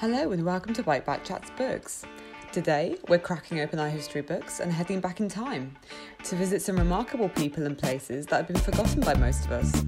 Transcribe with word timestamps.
Hello 0.00 0.32
and 0.32 0.46
welcome 0.46 0.72
to 0.72 0.82
Biteback 0.82 1.24
Chats 1.24 1.50
Books. 1.58 2.06
Today, 2.52 2.96
we're 3.08 3.18
cracking 3.18 3.60
open 3.60 3.78
our 3.78 3.90
history 3.90 4.22
books 4.22 4.60
and 4.60 4.72
heading 4.72 4.98
back 4.98 5.20
in 5.20 5.28
time 5.28 5.76
to 6.24 6.36
visit 6.36 6.62
some 6.62 6.78
remarkable 6.78 7.28
people 7.28 7.66
and 7.66 7.76
places 7.76 8.24
that 8.24 8.36
have 8.36 8.48
been 8.48 8.56
forgotten 8.56 9.02
by 9.02 9.12
most 9.12 9.44
of 9.44 9.52
us. 9.52 9.84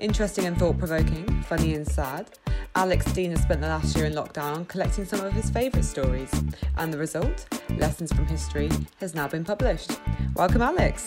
Interesting 0.00 0.46
and 0.46 0.58
thought 0.58 0.78
provoking, 0.78 1.44
funny 1.44 1.76
and 1.76 1.86
sad, 1.86 2.28
Alex 2.74 3.04
Dean 3.12 3.30
has 3.30 3.42
spent 3.42 3.60
the 3.60 3.68
last 3.68 3.94
year 3.96 4.06
in 4.06 4.14
lockdown 4.14 4.66
collecting 4.66 5.04
some 5.04 5.24
of 5.24 5.32
his 5.32 5.48
favourite 5.48 5.84
stories, 5.84 6.32
and 6.78 6.92
the 6.92 6.98
result, 6.98 7.46
Lessons 7.78 8.12
from 8.12 8.26
History, 8.26 8.68
has 8.98 9.14
now 9.14 9.28
been 9.28 9.44
published. 9.44 10.00
Welcome, 10.34 10.62
Alex. 10.62 11.06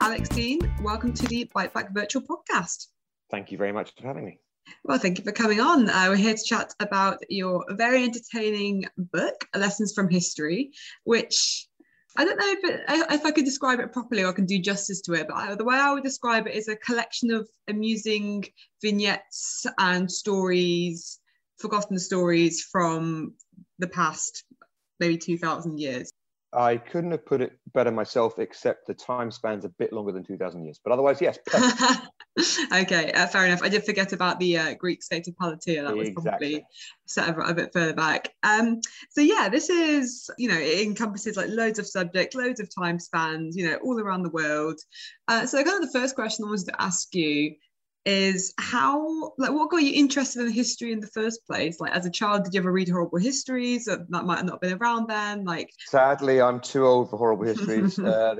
Alex 0.00 0.26
Dean, 0.30 0.58
welcome 0.80 1.12
to 1.12 1.26
the 1.26 1.50
Biteback 1.54 1.92
Virtual 1.92 2.22
Podcast. 2.22 2.86
Thank 3.30 3.52
you 3.52 3.58
very 3.58 3.72
much 3.72 3.92
for 3.94 4.06
having 4.06 4.24
me. 4.24 4.38
Well, 4.84 4.98
thank 4.98 5.18
you 5.18 5.24
for 5.24 5.32
coming 5.32 5.60
on. 5.60 5.88
Uh, 5.88 6.06
we're 6.08 6.16
here 6.16 6.34
to 6.34 6.42
chat 6.42 6.74
about 6.80 7.18
your 7.28 7.64
very 7.70 8.02
entertaining 8.04 8.86
book, 8.96 9.46
Lessons 9.54 9.92
from 9.92 10.08
History, 10.08 10.72
which 11.04 11.68
I 12.16 12.24
don't 12.24 12.38
know 12.38 12.48
if, 12.50 12.64
it, 12.64 12.80
if 13.12 13.24
I 13.24 13.30
could 13.30 13.44
describe 13.44 13.78
it 13.78 13.92
properly 13.92 14.22
or 14.22 14.28
I 14.28 14.32
can 14.32 14.46
do 14.46 14.58
justice 14.58 15.00
to 15.02 15.14
it, 15.14 15.28
but 15.28 15.36
I, 15.36 15.54
the 15.54 15.64
way 15.64 15.76
I 15.76 15.92
would 15.92 16.02
describe 16.02 16.46
it 16.46 16.54
is 16.54 16.68
a 16.68 16.76
collection 16.76 17.30
of 17.30 17.48
amusing 17.68 18.44
vignettes 18.82 19.64
and 19.78 20.10
stories, 20.10 21.20
forgotten 21.58 21.98
stories 21.98 22.62
from 22.62 23.34
the 23.78 23.88
past 23.88 24.44
maybe 24.98 25.16
2,000 25.16 25.78
years. 25.78 26.10
I 26.52 26.78
couldn't 26.78 27.12
have 27.12 27.24
put 27.24 27.40
it 27.40 27.52
better 27.74 27.92
myself, 27.92 28.38
except 28.38 28.86
the 28.86 28.94
time 28.94 29.30
span's 29.30 29.64
a 29.64 29.68
bit 29.68 29.92
longer 29.92 30.10
than 30.10 30.24
2,000 30.24 30.64
years. 30.64 30.80
But 30.82 30.92
otherwise, 30.92 31.20
yes. 31.20 31.38
okay, 32.72 33.12
uh, 33.12 33.26
fair 33.28 33.46
enough. 33.46 33.62
I 33.62 33.68
did 33.68 33.84
forget 33.84 34.12
about 34.12 34.40
the 34.40 34.58
uh, 34.58 34.74
Greek 34.74 35.02
state 35.02 35.28
of 35.28 35.34
Plataea. 35.34 35.86
That 35.86 35.96
was 35.96 36.08
exactly. 36.08 36.52
probably 36.52 36.66
set 37.06 37.28
a, 37.28 37.40
a, 37.40 37.54
bit 37.54 37.72
further 37.72 37.94
back. 37.94 38.34
Um, 38.42 38.80
so 39.10 39.20
yeah, 39.20 39.48
this 39.48 39.70
is, 39.70 40.28
you 40.38 40.48
know, 40.48 40.58
it 40.58 40.80
encompasses 40.80 41.36
like 41.36 41.50
loads 41.50 41.78
of 41.78 41.86
subjects, 41.86 42.34
loads 42.34 42.58
of 42.58 42.68
time 42.74 42.98
spans, 42.98 43.56
you 43.56 43.68
know, 43.68 43.76
all 43.76 44.00
around 44.00 44.24
the 44.24 44.30
world. 44.30 44.80
Uh, 45.28 45.46
so 45.46 45.62
kind 45.62 45.82
of 45.82 45.92
the 45.92 45.98
first 45.98 46.16
question 46.16 46.44
I 46.44 46.48
wanted 46.48 46.66
to 46.66 46.82
ask 46.82 47.14
you 47.14 47.54
is 48.06 48.54
how 48.58 49.32
like 49.36 49.52
what 49.52 49.70
got 49.70 49.82
you 49.82 49.92
interested 49.94 50.46
in 50.46 50.52
history 50.52 50.92
in 50.92 51.00
the 51.00 51.06
first 51.08 51.46
place? 51.46 51.80
Like 51.80 51.92
as 51.92 52.06
a 52.06 52.10
child 52.10 52.44
did 52.44 52.54
you 52.54 52.60
ever 52.60 52.72
read 52.72 52.88
horrible 52.88 53.18
histories 53.18 53.84
that 53.84 54.10
might 54.10 54.44
not 54.44 54.52
have 54.52 54.60
been 54.60 54.78
around 54.78 55.08
then? 55.08 55.44
Like 55.44 55.70
sadly 55.86 56.40
i'm 56.40 56.60
too 56.60 56.86
old 56.86 57.10
for 57.10 57.16
horrible 57.16 57.44
histories 57.44 57.98
uh, 58.12 58.36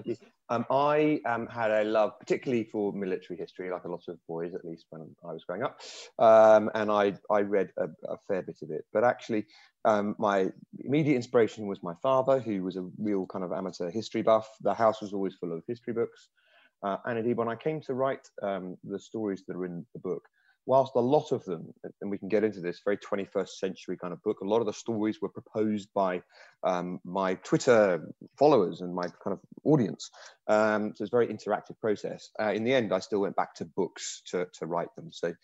um, 0.48 0.64
i 0.70 1.20
um, 1.26 1.46
had 1.46 1.70
a 1.70 1.84
love 1.84 2.18
particularly 2.18 2.64
for 2.64 2.92
military 2.92 3.38
history 3.38 3.70
like 3.70 3.84
a 3.84 3.88
lot 3.88 4.02
of 4.08 4.18
boys 4.26 4.54
at 4.54 4.64
least 4.64 4.86
when 4.90 5.02
i 5.28 5.32
was 5.32 5.44
growing 5.44 5.62
up 5.62 5.80
um, 6.18 6.70
and 6.74 6.90
i 6.90 7.12
i 7.30 7.40
read 7.40 7.70
a, 7.76 7.84
a, 8.08 8.16
fair 8.28 8.42
bit 8.42 8.58
of 8.62 8.70
it. 8.70 8.84
But 8.92 9.04
actually 9.04 9.46
um, 9.84 10.14
my 10.18 10.50
immediate 10.78 11.16
inspiration 11.16 11.66
was 11.66 11.82
my 11.82 11.94
father 12.02 12.38
who 12.38 12.62
was 12.62 12.76
a 12.76 12.86
real 12.98 13.26
kind 13.26 13.44
of 13.44 13.52
amateur 13.52 13.90
history 13.90 14.20
buff. 14.20 14.46
The 14.60 14.74
house 14.74 15.00
was 15.00 15.14
always 15.14 15.34
full 15.36 15.52
of 15.52 15.62
history 15.66 15.94
books 15.94 16.28
uh, 16.82 16.96
and 17.04 17.18
indeed, 17.18 17.36
when 17.36 17.48
I 17.48 17.56
came 17.56 17.80
to 17.82 17.94
write 17.94 18.26
um, 18.42 18.76
the 18.84 18.98
stories 18.98 19.42
that 19.46 19.56
are 19.56 19.66
in 19.66 19.84
the 19.94 20.00
book, 20.00 20.22
whilst 20.66 20.92
a 20.94 21.00
lot 21.00 21.32
of 21.32 21.44
them, 21.44 21.72
and 22.00 22.10
we 22.10 22.18
can 22.18 22.28
get 22.28 22.44
into 22.44 22.60
this 22.60 22.80
very 22.84 22.96
21st 22.96 23.48
century 23.48 23.96
kind 23.96 24.12
of 24.12 24.22
book, 24.22 24.40
a 24.40 24.46
lot 24.46 24.60
of 24.60 24.66
the 24.66 24.72
stories 24.72 25.18
were 25.20 25.28
proposed 25.28 25.88
by 25.94 26.22
um, 26.62 27.00
my 27.04 27.34
Twitter 27.36 28.12
followers 28.38 28.80
and 28.80 28.94
my 28.94 29.02
kind 29.02 29.32
of 29.32 29.40
audience. 29.64 30.10
Um, 30.48 30.92
so 30.94 31.02
it's 31.02 31.12
a 31.12 31.16
very 31.16 31.28
interactive 31.28 31.78
process. 31.80 32.30
Uh, 32.40 32.52
in 32.52 32.64
the 32.64 32.74
end, 32.74 32.92
I 32.92 33.00
still 33.00 33.20
went 33.20 33.36
back 33.36 33.54
to 33.56 33.64
books 33.64 34.22
to, 34.26 34.46
to 34.58 34.66
write 34.66 34.94
them. 34.96 35.10
So, 35.12 35.34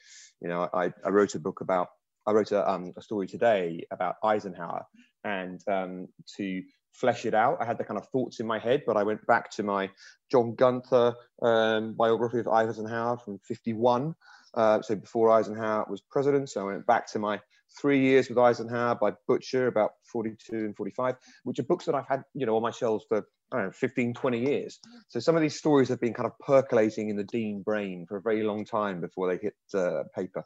you 0.40 0.48
know, 0.48 0.68
I, 0.72 0.92
I 1.04 1.08
wrote 1.08 1.34
a 1.34 1.40
book 1.40 1.60
about, 1.60 1.88
I 2.26 2.32
wrote 2.32 2.52
a, 2.52 2.68
um, 2.70 2.92
a 2.96 3.02
story 3.02 3.26
today 3.26 3.84
about 3.90 4.16
Eisenhower 4.22 4.84
and 5.24 5.60
um, 5.68 6.08
to 6.36 6.62
flesh 7.00 7.26
it 7.26 7.34
out. 7.34 7.58
I 7.60 7.64
had 7.64 7.78
the 7.78 7.84
kind 7.84 7.98
of 7.98 8.08
thoughts 8.08 8.40
in 8.40 8.46
my 8.46 8.58
head, 8.58 8.82
but 8.86 8.96
I 8.96 9.02
went 9.02 9.26
back 9.26 9.50
to 9.52 9.62
my 9.62 9.90
John 10.30 10.54
Gunther 10.54 11.14
um, 11.42 11.94
biography 11.94 12.40
of 12.40 12.48
Eisenhower 12.48 13.18
from 13.18 13.38
51. 13.38 14.14
Uh, 14.54 14.80
so 14.80 14.96
before 14.96 15.30
Eisenhower 15.30 15.86
was 15.88 16.00
president. 16.00 16.48
So 16.48 16.62
I 16.62 16.72
went 16.72 16.86
back 16.86 17.10
to 17.12 17.18
my 17.18 17.40
three 17.78 18.00
years 18.00 18.28
with 18.28 18.38
Eisenhower 18.38 18.94
by 18.94 19.12
Butcher, 19.28 19.66
about 19.66 19.92
42 20.04 20.56
and 20.56 20.76
45, 20.76 21.16
which 21.44 21.58
are 21.58 21.64
books 21.64 21.84
that 21.84 21.94
I've 21.94 22.08
had, 22.08 22.22
you 22.34 22.46
know, 22.46 22.56
on 22.56 22.62
my 22.62 22.70
shelves 22.70 23.04
for, 23.08 23.26
I 23.52 23.56
don't 23.56 23.66
know, 23.66 23.72
15, 23.72 24.14
20 24.14 24.38
years. 24.38 24.78
So 25.08 25.20
some 25.20 25.36
of 25.36 25.42
these 25.42 25.58
stories 25.58 25.90
have 25.90 26.00
been 26.00 26.14
kind 26.14 26.26
of 26.26 26.38
percolating 26.38 27.10
in 27.10 27.16
the 27.16 27.24
Dean 27.24 27.62
brain 27.62 28.06
for 28.08 28.16
a 28.16 28.22
very 28.22 28.42
long 28.42 28.64
time 28.64 29.00
before 29.00 29.28
they 29.28 29.38
hit 29.42 29.54
uh, 29.74 30.04
paper. 30.14 30.44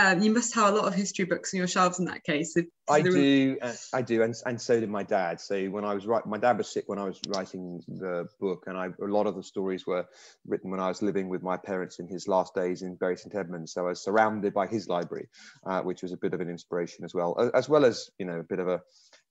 Um, 0.00 0.22
you 0.22 0.32
must 0.32 0.54
have 0.54 0.72
a 0.72 0.76
lot 0.76 0.86
of 0.86 0.94
history 0.94 1.24
books 1.24 1.52
on 1.52 1.58
your 1.58 1.66
shelves 1.66 1.98
in 1.98 2.04
that 2.04 2.22
case. 2.22 2.56
I 2.88 3.02
do, 3.02 3.58
uh, 3.60 3.72
I 3.92 4.02
do, 4.02 4.22
and, 4.22 4.32
and 4.46 4.60
so 4.60 4.78
did 4.78 4.88
my 4.88 5.02
dad. 5.02 5.40
So 5.40 5.66
when 5.66 5.84
I 5.84 5.92
was 5.92 6.06
writing, 6.06 6.30
my 6.30 6.38
dad 6.38 6.56
was 6.56 6.72
sick 6.72 6.84
when 6.86 7.00
I 7.00 7.04
was 7.04 7.20
writing 7.26 7.82
the 7.88 8.28
book, 8.38 8.64
and 8.68 8.78
I, 8.78 8.86
a 8.86 9.06
lot 9.06 9.26
of 9.26 9.34
the 9.34 9.42
stories 9.42 9.86
were 9.88 10.06
written 10.46 10.70
when 10.70 10.78
I 10.78 10.86
was 10.86 11.02
living 11.02 11.28
with 11.28 11.42
my 11.42 11.56
parents 11.56 11.98
in 11.98 12.06
his 12.06 12.28
last 12.28 12.54
days 12.54 12.82
in 12.82 12.94
Bury 12.94 13.16
St 13.16 13.34
Edmunds. 13.34 13.72
So 13.72 13.86
I 13.86 13.88
was 13.90 14.02
surrounded 14.02 14.54
by 14.54 14.68
his 14.68 14.88
library, 14.88 15.28
uh, 15.66 15.82
which 15.82 16.02
was 16.02 16.12
a 16.12 16.16
bit 16.16 16.32
of 16.32 16.40
an 16.40 16.48
inspiration 16.48 17.04
as 17.04 17.12
well, 17.12 17.50
as 17.52 17.68
well 17.68 17.84
as 17.84 18.08
you 18.18 18.26
know 18.26 18.38
a 18.38 18.44
bit 18.44 18.60
of 18.60 18.68
a 18.68 18.80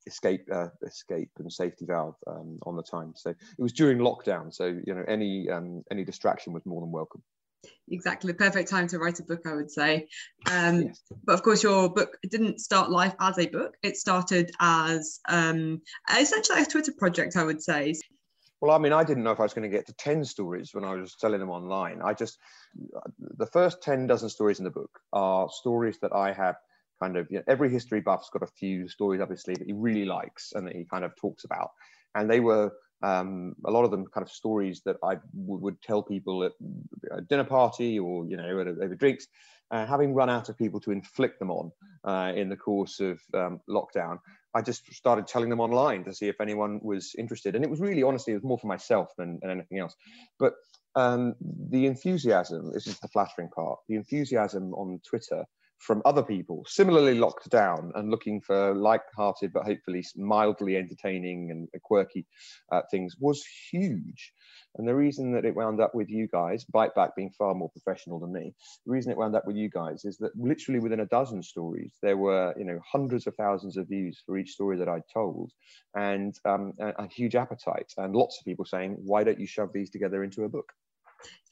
escape, 0.05 0.47
uh, 0.51 0.67
escape 0.85 1.31
and 1.39 1.51
safety 1.51 1.85
valve 1.85 2.15
um, 2.27 2.59
on 2.65 2.75
the 2.75 2.83
time. 2.83 3.13
So 3.15 3.29
it 3.29 3.61
was 3.61 3.71
during 3.71 3.99
lockdown, 3.99 4.53
so 4.53 4.65
you 4.65 4.93
know 4.93 5.05
any 5.07 5.49
um, 5.49 5.83
any 5.89 6.03
distraction 6.03 6.51
was 6.51 6.65
more 6.65 6.81
than 6.81 6.91
welcome 6.91 7.23
exactly 7.89 8.31
the 8.31 8.37
perfect 8.37 8.69
time 8.69 8.87
to 8.87 8.99
write 8.99 9.19
a 9.19 9.23
book, 9.23 9.41
I 9.45 9.53
would 9.53 9.71
say. 9.71 10.07
Um, 10.51 10.83
yes. 10.83 11.01
But 11.23 11.33
of 11.33 11.43
course, 11.43 11.63
your 11.63 11.89
book 11.89 12.17
didn't 12.29 12.59
start 12.59 12.89
life 12.89 13.15
as 13.19 13.37
a 13.37 13.47
book. 13.47 13.75
It 13.83 13.97
started 13.97 14.51
as 14.59 15.19
um, 15.27 15.81
essentially 16.17 16.61
a 16.61 16.65
Twitter 16.65 16.93
project, 16.97 17.35
I 17.35 17.43
would 17.43 17.61
say. 17.61 17.95
Well, 18.59 18.75
I 18.75 18.79
mean, 18.79 18.93
I 18.93 19.03
didn't 19.03 19.23
know 19.23 19.31
if 19.31 19.39
I 19.39 19.43
was 19.43 19.53
going 19.53 19.69
to 19.69 19.75
get 19.75 19.85
to 19.85 19.93
10 19.93 20.25
stories 20.25 20.71
when 20.73 20.83
I 20.83 20.95
was 20.95 21.15
selling 21.19 21.39
them 21.39 21.51
online. 21.51 22.01
I 22.03 22.13
just, 22.13 22.39
the 23.19 23.45
first 23.45 23.83
10 23.83 24.07
dozen 24.07 24.29
stories 24.29 24.57
in 24.57 24.65
the 24.65 24.71
book 24.71 24.99
are 25.13 25.47
stories 25.49 25.99
that 26.01 26.13
I 26.13 26.33
have 26.33 26.55
kind 26.99 27.17
of, 27.17 27.27
you 27.29 27.37
know, 27.37 27.43
every 27.47 27.69
history 27.69 28.01
buff's 28.01 28.31
got 28.31 28.41
a 28.41 28.47
few 28.47 28.87
stories, 28.87 29.21
obviously, 29.21 29.53
that 29.53 29.67
he 29.67 29.73
really 29.73 30.05
likes 30.05 30.53
and 30.53 30.65
that 30.65 30.75
he 30.75 30.85
kind 30.85 31.05
of 31.05 31.15
talks 31.15 31.43
about. 31.43 31.69
And 32.15 32.27
they 32.27 32.39
were 32.39 32.71
um, 33.03 33.55
a 33.65 33.71
lot 33.71 33.85
of 33.85 33.91
them 33.91 34.05
kind 34.07 34.25
of 34.25 34.31
stories 34.31 34.81
that 34.85 34.97
I 35.03 35.17
would 35.33 35.81
tell 35.81 36.01
people 36.01 36.43
at 36.43 36.53
a 37.11 37.21
dinner 37.21 37.43
party 37.43 37.99
or 37.99 38.25
you 38.25 38.37
know 38.37 38.47
over 38.47 38.95
drinks, 38.95 39.27
uh, 39.71 39.85
having 39.85 40.13
run 40.13 40.29
out 40.29 40.49
of 40.49 40.57
people 40.57 40.79
to 40.81 40.91
inflict 40.91 41.39
them 41.39 41.51
on 41.51 41.71
uh, 42.03 42.33
in 42.35 42.49
the 42.49 42.55
course 42.55 42.99
of 42.99 43.19
um, 43.33 43.59
lockdown. 43.69 44.19
I 44.53 44.61
just 44.61 44.91
started 44.93 45.27
telling 45.27 45.49
them 45.49 45.59
online 45.59 46.03
to 46.05 46.13
see 46.13 46.27
if 46.27 46.41
anyone 46.41 46.79
was 46.81 47.13
interested, 47.17 47.55
and 47.55 47.63
it 47.63 47.69
was 47.69 47.79
really 47.79 48.03
honestly 48.03 48.33
it 48.33 48.37
was 48.37 48.43
more 48.43 48.57
for 48.57 48.67
myself 48.67 49.09
than, 49.17 49.39
than 49.41 49.51
anything 49.51 49.79
else. 49.79 49.95
But 50.39 50.53
um, 50.95 51.35
the 51.69 51.85
enthusiasm, 51.85 52.73
this 52.73 52.87
is 52.87 52.99
the 52.99 53.07
flattering 53.09 53.49
part, 53.49 53.79
the 53.87 53.95
enthusiasm 53.95 54.73
on 54.73 54.99
Twitter 55.07 55.45
from 55.79 56.01
other 56.05 56.23
people 56.23 56.65
similarly 56.67 57.17
locked 57.17 57.49
down 57.49 57.91
and 57.95 58.09
looking 58.09 58.41
for 58.41 58.73
light-hearted 58.73 59.53
but 59.53 59.65
hopefully 59.65 60.03
mildly 60.15 60.75
entertaining 60.75 61.51
and 61.51 61.67
quirky 61.83 62.25
uh, 62.71 62.81
things 62.91 63.15
was 63.19 63.43
huge. 63.71 64.33
And 64.75 64.87
the 64.87 64.95
reason 64.95 65.31
that 65.33 65.45
it 65.45 65.55
wound 65.55 65.79
up 65.81 65.95
with 65.95 66.09
you 66.09 66.27
guys 66.27 66.65
Biteback 66.73 67.11
being 67.15 67.31
far 67.37 67.55
more 67.55 67.69
professional 67.69 68.19
than 68.19 68.33
me 68.33 68.53
the 68.85 68.91
reason 68.91 69.11
it 69.11 69.17
wound 69.17 69.35
up 69.35 69.45
with 69.45 69.55
you 69.55 69.69
guys 69.69 70.05
is 70.05 70.17
that 70.17 70.35
literally 70.35 70.79
within 70.79 71.01
a 71.01 71.05
dozen 71.05 71.41
stories 71.43 71.93
there 72.01 72.17
were 72.17 72.53
you 72.57 72.65
know 72.65 72.79
hundreds 72.89 73.27
of 73.27 73.35
thousands 73.35 73.77
of 73.77 73.87
views 73.87 74.21
for 74.25 74.37
each 74.37 74.51
story 74.51 74.77
that 74.77 74.89
i 74.89 75.01
told 75.13 75.51
and 75.95 76.39
um, 76.45 76.73
a, 76.79 76.89
a 77.03 77.07
huge 77.07 77.35
appetite 77.35 77.91
and 77.97 78.15
lots 78.15 78.39
of 78.39 78.45
people 78.45 78.65
saying 78.65 78.97
why 79.03 79.23
don't 79.23 79.39
you 79.39 79.47
shove 79.47 79.71
these 79.73 79.89
together 79.89 80.23
into 80.23 80.43
a 80.43 80.49
book 80.49 80.71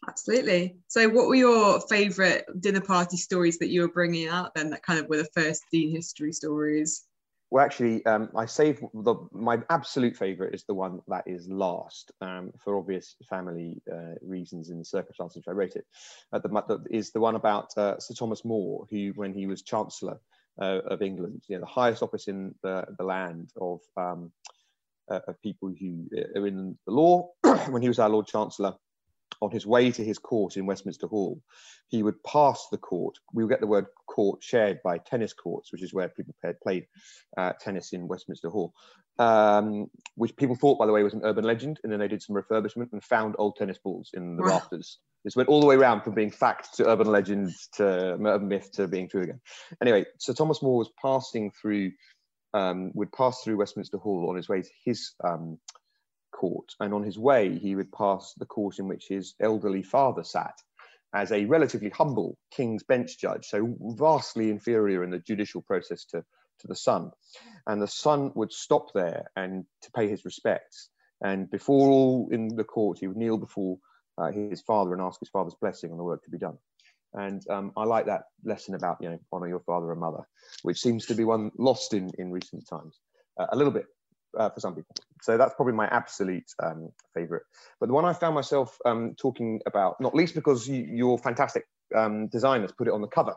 Absolutely. 0.08 0.78
So, 0.88 1.10
what 1.10 1.28
were 1.28 1.36
your 1.36 1.80
favourite 1.82 2.44
dinner 2.60 2.82
party 2.82 3.18
stories 3.18 3.58
that 3.60 3.70
you 3.70 3.82
were 3.82 3.88
bringing 3.88 4.28
out 4.28 4.54
then 4.54 4.70
that 4.70 4.84
kind 4.84 5.00
of 5.00 5.08
were 5.08 5.18
the 5.18 5.30
first 5.34 5.64
Dean 5.72 5.92
history 5.92 6.32
stories? 6.32 7.06
Well, 7.52 7.64
actually, 7.64 8.06
um, 8.06 8.30
I 8.36 8.48
saved 8.48 8.84
the, 8.94 9.16
my 9.32 9.60
absolute 9.70 10.18
favourite 10.18 10.54
is 10.54 10.64
the 10.66 10.74
one 10.74 11.00
that 11.08 11.24
is 11.28 11.48
last 11.48 12.12
um, 12.20 12.52
for 12.58 12.78
obvious 12.78 13.16
family 13.30 13.82
uh, 13.92 14.16
reasons 14.22 14.72
in 14.72 14.80
the 14.80 14.86
circumstances 14.86 15.38
which 15.38 15.48
I 15.48 15.52
wrote 15.52 15.76
it. 15.76 15.86
Uh, 16.34 16.40
the, 16.40 16.84
is 16.90 17.12
the 17.12 17.20
one 17.20 17.36
about 17.36 17.70
uh, 17.78 18.00
Sir 18.00 18.16
Thomas 18.16 18.44
More, 18.44 18.88
who, 18.90 19.14
when 19.16 19.34
he 19.34 19.46
was 19.46 19.62
Chancellor 19.62 20.20
uh, 20.60 20.82
of 20.88 21.02
England, 21.02 21.44
you 21.48 21.56
know, 21.56 21.62
the 21.62 21.68
highest 21.68 22.02
office 22.02 22.28
in 22.28 22.56
the, 22.64 22.86
the 22.98 23.06
land 23.06 23.52
of, 23.62 23.80
um, 23.96 24.32
uh, 25.10 25.20
of 25.28 25.40
people 25.42 25.72
who 25.80 26.10
are 26.36 26.48
in 26.48 26.78
the 26.88 26.92
law, 26.92 27.30
when 27.70 27.82
he 27.82 27.88
was 27.88 28.00
our 28.00 28.10
Lord 28.10 28.26
Chancellor, 28.26 28.74
on 29.42 29.52
his 29.52 29.66
way 29.66 29.92
to 29.92 30.04
his 30.04 30.18
court 30.18 30.58
in 30.58 30.66
Westminster 30.66 31.08
Hall, 31.08 31.42
he 31.88 32.04
would 32.04 32.24
pass 32.24 32.68
the 32.72 32.78
court. 32.78 33.16
We 33.34 33.44
would 33.44 33.50
get 33.50 33.62
the 33.62 33.68
word 33.68 33.86
court 34.08 34.44
shared 34.44 34.80
by 34.84 34.98
tennis 34.98 35.34
courts, 35.34 35.72
which 35.72 35.84
is 35.84 35.94
where 35.94 36.10
people 36.10 36.36
played 36.64 36.88
uh, 37.38 37.54
tennis 37.60 37.94
in 37.94 38.08
Westminster 38.08 38.50
Hall, 38.50 38.74
um, 39.20 39.88
which 40.16 40.36
people 40.36 40.56
thought, 40.56 40.80
by 40.80 40.86
the 40.86 40.92
way, 40.92 41.04
was 41.04 41.14
an 41.14 41.22
urban 41.24 41.46
legend. 41.46 41.80
And 41.84 41.92
then 41.92 42.00
they 42.00 42.08
did 42.08 42.22
some 42.22 42.36
refurbishment 42.36 42.92
and 42.92 43.04
found 43.04 43.36
old 43.38 43.56
tennis 43.56 43.78
balls 43.78 44.12
in 44.14 44.38
the 44.38 44.44
rafters 44.44 45.00
This 45.24 45.36
went 45.36 45.50
all 45.50 45.60
the 45.60 45.68
way 45.68 45.76
around 45.76 46.02
from 46.02 46.14
being 46.14 46.32
fact 46.32 46.76
to 46.76 46.88
urban 46.88 47.08
legend 47.08 47.52
to 47.74 47.84
urban 47.84 48.48
myth 48.48 48.72
to 48.74 48.88
being 48.88 49.10
true 49.10 49.24
again. 49.24 49.42
Anyway, 49.82 50.06
so 50.20 50.34
Thomas 50.34 50.62
More 50.62 50.78
was 50.78 50.90
passing 51.02 51.52
through, 51.52 51.92
um, 52.54 52.92
would 52.94 53.12
pass 53.12 53.42
through 53.44 53.58
Westminster 53.58 53.98
Hall 53.98 54.28
on 54.30 54.36
his 54.36 54.48
way 54.48 54.62
to 54.62 54.70
his 54.84 55.14
um, 55.24 55.60
court, 56.36 56.70
and 56.80 56.94
on 56.94 57.04
his 57.04 57.18
way 57.18 57.58
he 57.58 57.76
would 57.76 57.92
pass 57.92 58.34
the 58.38 58.46
court 58.46 58.80
in 58.80 58.88
which 58.88 59.06
his 59.08 59.36
elderly 59.40 59.84
father 59.84 60.24
sat 60.24 60.56
as 61.14 61.32
a 61.32 61.46
relatively 61.46 61.90
humble 61.90 62.38
King's 62.52 62.84
Bench 62.84 63.18
judge, 63.18 63.46
so 63.46 63.76
vastly 63.80 64.50
inferior 64.50 65.04
in 65.04 65.12
the 65.12 65.20
judicial 65.20 65.62
process 65.62 66.04
to, 66.12 66.24
to 66.60 66.68
the 66.68 66.76
son. 66.76 67.12
And 67.66 67.82
the 67.82 67.88
son 67.88 68.32
would 68.36 68.52
stop 68.52 68.88
there 68.94 69.32
and 69.36 69.66
to 69.84 69.92
pay 69.92 70.10
his 70.10 70.26
respects. 70.26 70.90
And 71.22 71.50
before 71.50 71.90
all 71.90 72.30
in 72.32 72.56
the 72.56 72.66
court, 72.66 73.00
he 73.00 73.08
would 73.08 73.18
kneel 73.18 73.38
before 73.38 73.78
uh, 74.18 74.32
his 74.32 74.62
father 74.62 74.92
and 74.92 75.02
ask 75.02 75.20
his 75.20 75.30
father's 75.30 75.56
blessing 75.62 75.92
on 75.92 75.98
the 75.98 76.04
work 76.04 76.24
to 76.24 76.32
be 76.32 76.38
done. 76.38 76.58
And 77.14 77.42
um, 77.50 77.72
I 77.78 77.86
like 77.86 78.08
that 78.08 78.24
lesson 78.44 78.76
about, 78.76 78.98
you 79.00 79.10
know, 79.10 79.20
honor 79.32 79.48
your 79.48 79.62
father 79.62 79.92
and 79.92 80.02
mother, 80.02 80.28
which 80.64 80.82
seems 80.82 81.06
to 81.06 81.16
be 81.16 81.24
one 81.24 81.52
lost 81.58 81.94
in, 81.94 82.12
in 82.18 82.30
recent 82.30 82.68
times 82.68 83.00
uh, 83.40 83.48
a 83.50 83.56
little 83.56 83.72
bit 83.72 83.86
uh, 84.38 84.50
for 84.50 84.60
some 84.60 84.76
people. 84.76 84.96
So 85.26 85.38
that's 85.38 85.56
probably 85.56 85.74
my 85.74 85.88
absolute 85.88 86.46
um, 86.62 86.92
favorite. 87.16 87.44
But 87.80 87.88
the 87.88 87.94
one 87.94 88.06
I 88.06 88.14
found 88.14 88.36
myself 88.36 88.78
um, 88.86 89.16
talking 89.18 89.60
about, 89.66 90.00
not 90.00 90.14
least 90.14 90.36
because 90.36 90.68
you, 90.68 90.84
your 90.84 91.18
fantastic 91.18 91.64
um, 91.96 92.28
designers 92.28 92.72
put 92.72 92.88
it 92.88 92.94
on 92.94 93.02
the 93.02 93.08
cover, 93.08 93.34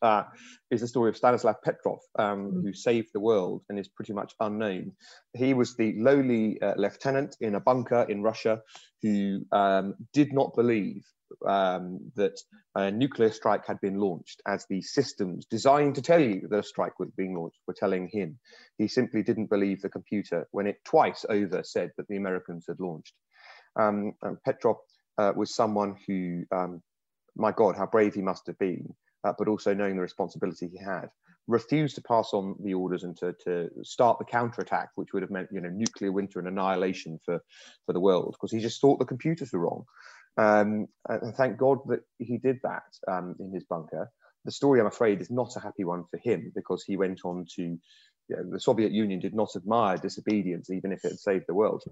uh, 0.00 0.22
is 0.70 0.80
the 0.80 0.86
story 0.86 1.10
of 1.10 1.16
Stanislav 1.16 1.56
Petrov, 1.64 1.98
um, 2.16 2.52
mm. 2.52 2.62
who 2.62 2.72
saved 2.72 3.08
the 3.12 3.18
world 3.18 3.62
and 3.68 3.80
is 3.80 3.88
pretty 3.88 4.12
much 4.12 4.32
unknown. 4.38 4.92
He 5.36 5.54
was 5.54 5.76
the 5.76 5.94
lowly 5.98 6.62
uh, 6.62 6.74
lieutenant 6.76 7.36
in 7.40 7.56
a 7.56 7.60
bunker 7.60 8.06
in 8.08 8.22
Russia 8.22 8.62
who 9.02 9.40
um, 9.50 9.94
did 10.12 10.32
not 10.32 10.54
believe 10.54 11.02
um, 11.46 12.10
that 12.16 12.38
a 12.74 12.90
nuclear 12.90 13.30
strike 13.30 13.66
had 13.66 13.80
been 13.80 13.98
launched 13.98 14.42
as 14.46 14.66
the 14.66 14.82
systems 14.82 15.46
designed 15.46 15.94
to 15.94 16.02
tell 16.02 16.20
you 16.20 16.46
that 16.48 16.58
a 16.58 16.62
strike 16.62 16.98
was 16.98 17.10
being 17.16 17.36
launched 17.36 17.60
were 17.66 17.74
telling 17.74 18.08
him. 18.08 18.38
He 18.76 18.88
simply 18.88 19.22
didn't 19.22 19.50
believe 19.50 19.82
the 19.82 19.88
computer 19.88 20.46
when 20.50 20.66
it 20.66 20.84
twice 20.84 21.24
over 21.28 21.62
said 21.62 21.92
that 21.96 22.08
the 22.08 22.16
Americans 22.16 22.64
had 22.68 22.80
launched. 22.80 23.14
Um, 23.76 24.14
Petrov 24.44 24.76
uh, 25.18 25.32
was 25.36 25.54
someone 25.54 25.96
who, 26.06 26.44
um, 26.50 26.82
my 27.36 27.52
God, 27.52 27.76
how 27.76 27.86
brave 27.86 28.14
he 28.14 28.22
must 28.22 28.46
have 28.46 28.58
been, 28.58 28.94
uh, 29.24 29.32
but 29.38 29.48
also 29.48 29.74
knowing 29.74 29.96
the 29.96 30.02
responsibility 30.02 30.68
he 30.68 30.78
had, 30.78 31.08
refused 31.46 31.94
to 31.94 32.02
pass 32.02 32.30
on 32.32 32.54
the 32.62 32.74
orders 32.74 33.04
and 33.04 33.16
to, 33.16 33.34
to 33.44 33.70
start 33.82 34.18
the 34.18 34.24
counterattack, 34.24 34.90
which 34.94 35.12
would 35.12 35.22
have 35.22 35.30
meant 35.30 35.48
you 35.50 35.60
know 35.60 35.70
nuclear 35.70 36.12
winter 36.12 36.38
and 36.38 36.48
annihilation 36.48 37.18
for, 37.24 37.40
for 37.86 37.92
the 37.92 38.00
world, 38.00 38.34
because 38.36 38.52
he 38.52 38.60
just 38.60 38.80
thought 38.80 38.98
the 38.98 39.04
computers 39.04 39.52
were 39.52 39.60
wrong. 39.60 39.84
Um, 40.36 40.86
and 41.08 41.34
thank 41.34 41.58
God 41.58 41.78
that 41.88 42.00
he 42.18 42.38
did 42.38 42.60
that 42.62 42.84
um, 43.06 43.34
in 43.40 43.52
his 43.52 43.64
bunker. 43.64 44.10
The 44.44 44.52
story, 44.52 44.80
I'm 44.80 44.86
afraid, 44.86 45.20
is 45.20 45.30
not 45.30 45.56
a 45.56 45.60
happy 45.60 45.84
one 45.84 46.04
for 46.10 46.18
him 46.18 46.52
because 46.54 46.84
he 46.84 46.96
went 46.96 47.20
on 47.24 47.46
to, 47.56 47.62
you 47.62 47.78
know, 48.30 48.50
the 48.50 48.60
Soviet 48.60 48.92
Union 48.92 49.20
did 49.20 49.34
not 49.34 49.56
admire 49.56 49.96
disobedience, 49.96 50.70
even 50.70 50.92
if 50.92 51.04
it 51.04 51.12
had 51.12 51.18
saved 51.18 51.44
the 51.48 51.54
world. 51.54 51.82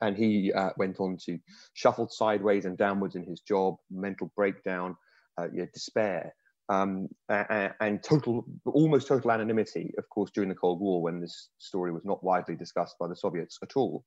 And 0.00 0.16
he 0.16 0.52
uh, 0.52 0.70
went 0.76 1.00
on 1.00 1.16
to 1.26 1.38
shuffled 1.74 2.12
sideways 2.12 2.64
and 2.64 2.78
downwards 2.78 3.16
in 3.16 3.24
his 3.24 3.40
job, 3.40 3.76
mental 3.90 4.32
breakdown, 4.36 4.96
uh, 5.38 5.48
despair 5.72 6.34
um, 6.68 7.08
and, 7.28 7.74
and, 7.80 8.02
total, 8.02 8.46
almost 8.64 9.08
total 9.08 9.32
anonymity, 9.32 9.92
of 9.98 10.08
course, 10.08 10.30
during 10.30 10.48
the 10.48 10.54
Cold 10.54 10.80
War 10.80 11.02
when 11.02 11.20
this 11.20 11.48
story 11.58 11.92
was 11.92 12.04
not 12.04 12.22
widely 12.22 12.56
discussed 12.56 12.96
by 12.98 13.08
the 13.08 13.16
Soviets 13.16 13.58
at 13.62 13.76
all. 13.76 14.04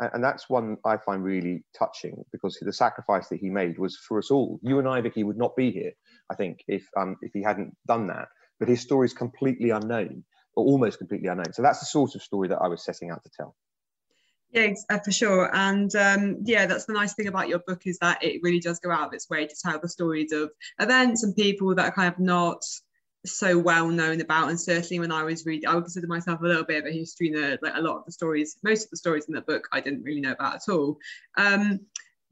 And, 0.00 0.10
and 0.14 0.24
that's 0.24 0.48
one 0.48 0.76
I 0.84 0.96
find 0.96 1.22
really 1.22 1.64
touching 1.76 2.24
because 2.32 2.58
the 2.60 2.72
sacrifice 2.72 3.28
that 3.28 3.40
he 3.40 3.50
made 3.50 3.78
was 3.78 3.96
for 3.96 4.18
us 4.18 4.30
all. 4.30 4.58
You 4.62 4.78
and 4.78 4.88
I, 4.88 5.00
Vicky, 5.00 5.24
would 5.24 5.38
not 5.38 5.56
be 5.56 5.70
here, 5.70 5.92
I 6.30 6.34
think, 6.34 6.60
if 6.68 6.86
um, 6.96 7.16
if 7.22 7.32
he 7.32 7.42
hadn't 7.42 7.76
done 7.86 8.06
that. 8.08 8.28
But 8.58 8.68
his 8.68 8.80
story 8.80 9.06
is 9.06 9.14
completely 9.14 9.70
unknown, 9.70 10.24
or 10.54 10.64
almost 10.64 10.98
completely 10.98 11.28
unknown. 11.28 11.52
So 11.52 11.62
that's 11.62 11.80
the 11.80 11.86
sort 11.86 12.14
of 12.14 12.22
story 12.22 12.48
that 12.48 12.58
I 12.58 12.68
was 12.68 12.84
setting 12.84 13.10
out 13.10 13.22
to 13.24 13.30
tell. 13.36 13.56
Yeah, 14.54 14.72
uh, 14.88 15.00
for 15.00 15.10
sure. 15.10 15.50
And 15.52 15.94
um, 15.96 16.38
yeah, 16.44 16.66
that's 16.66 16.84
the 16.84 16.92
nice 16.92 17.14
thing 17.14 17.26
about 17.26 17.48
your 17.48 17.58
book 17.66 17.82
is 17.86 17.98
that 17.98 18.22
it 18.22 18.40
really 18.42 18.60
does 18.60 18.78
go 18.78 18.92
out 18.92 19.08
of 19.08 19.12
its 19.12 19.28
way 19.28 19.48
to 19.48 19.54
tell 19.60 19.80
the 19.80 19.88
stories 19.88 20.30
of 20.30 20.50
events 20.78 21.24
and 21.24 21.34
people 21.34 21.74
that 21.74 21.86
are 21.86 21.92
kind 21.92 22.14
of 22.14 22.20
not 22.20 22.62
so 23.24 23.58
well 23.58 23.88
known 23.88 24.20
about. 24.20 24.50
And 24.50 24.60
certainly 24.60 25.00
when 25.00 25.12
I 25.12 25.22
was 25.22 25.46
reading, 25.46 25.68
I 25.68 25.74
would 25.74 25.84
consider 25.84 26.06
myself 26.06 26.40
a 26.40 26.46
little 26.46 26.64
bit 26.64 26.84
of 26.84 26.86
a 26.86 26.92
history 26.92 27.30
nerd. 27.30 27.58
Like 27.62 27.74
a 27.74 27.80
lot 27.80 27.96
of 27.96 28.04
the 28.04 28.12
stories, 28.12 28.56
most 28.62 28.84
of 28.84 28.90
the 28.90 28.96
stories 28.96 29.26
in 29.26 29.34
the 29.34 29.40
book, 29.40 29.68
I 29.72 29.80
didn't 29.80 30.02
really 30.02 30.20
know 30.20 30.32
about 30.32 30.56
at 30.56 30.68
all. 30.68 30.98
Um, 31.36 31.80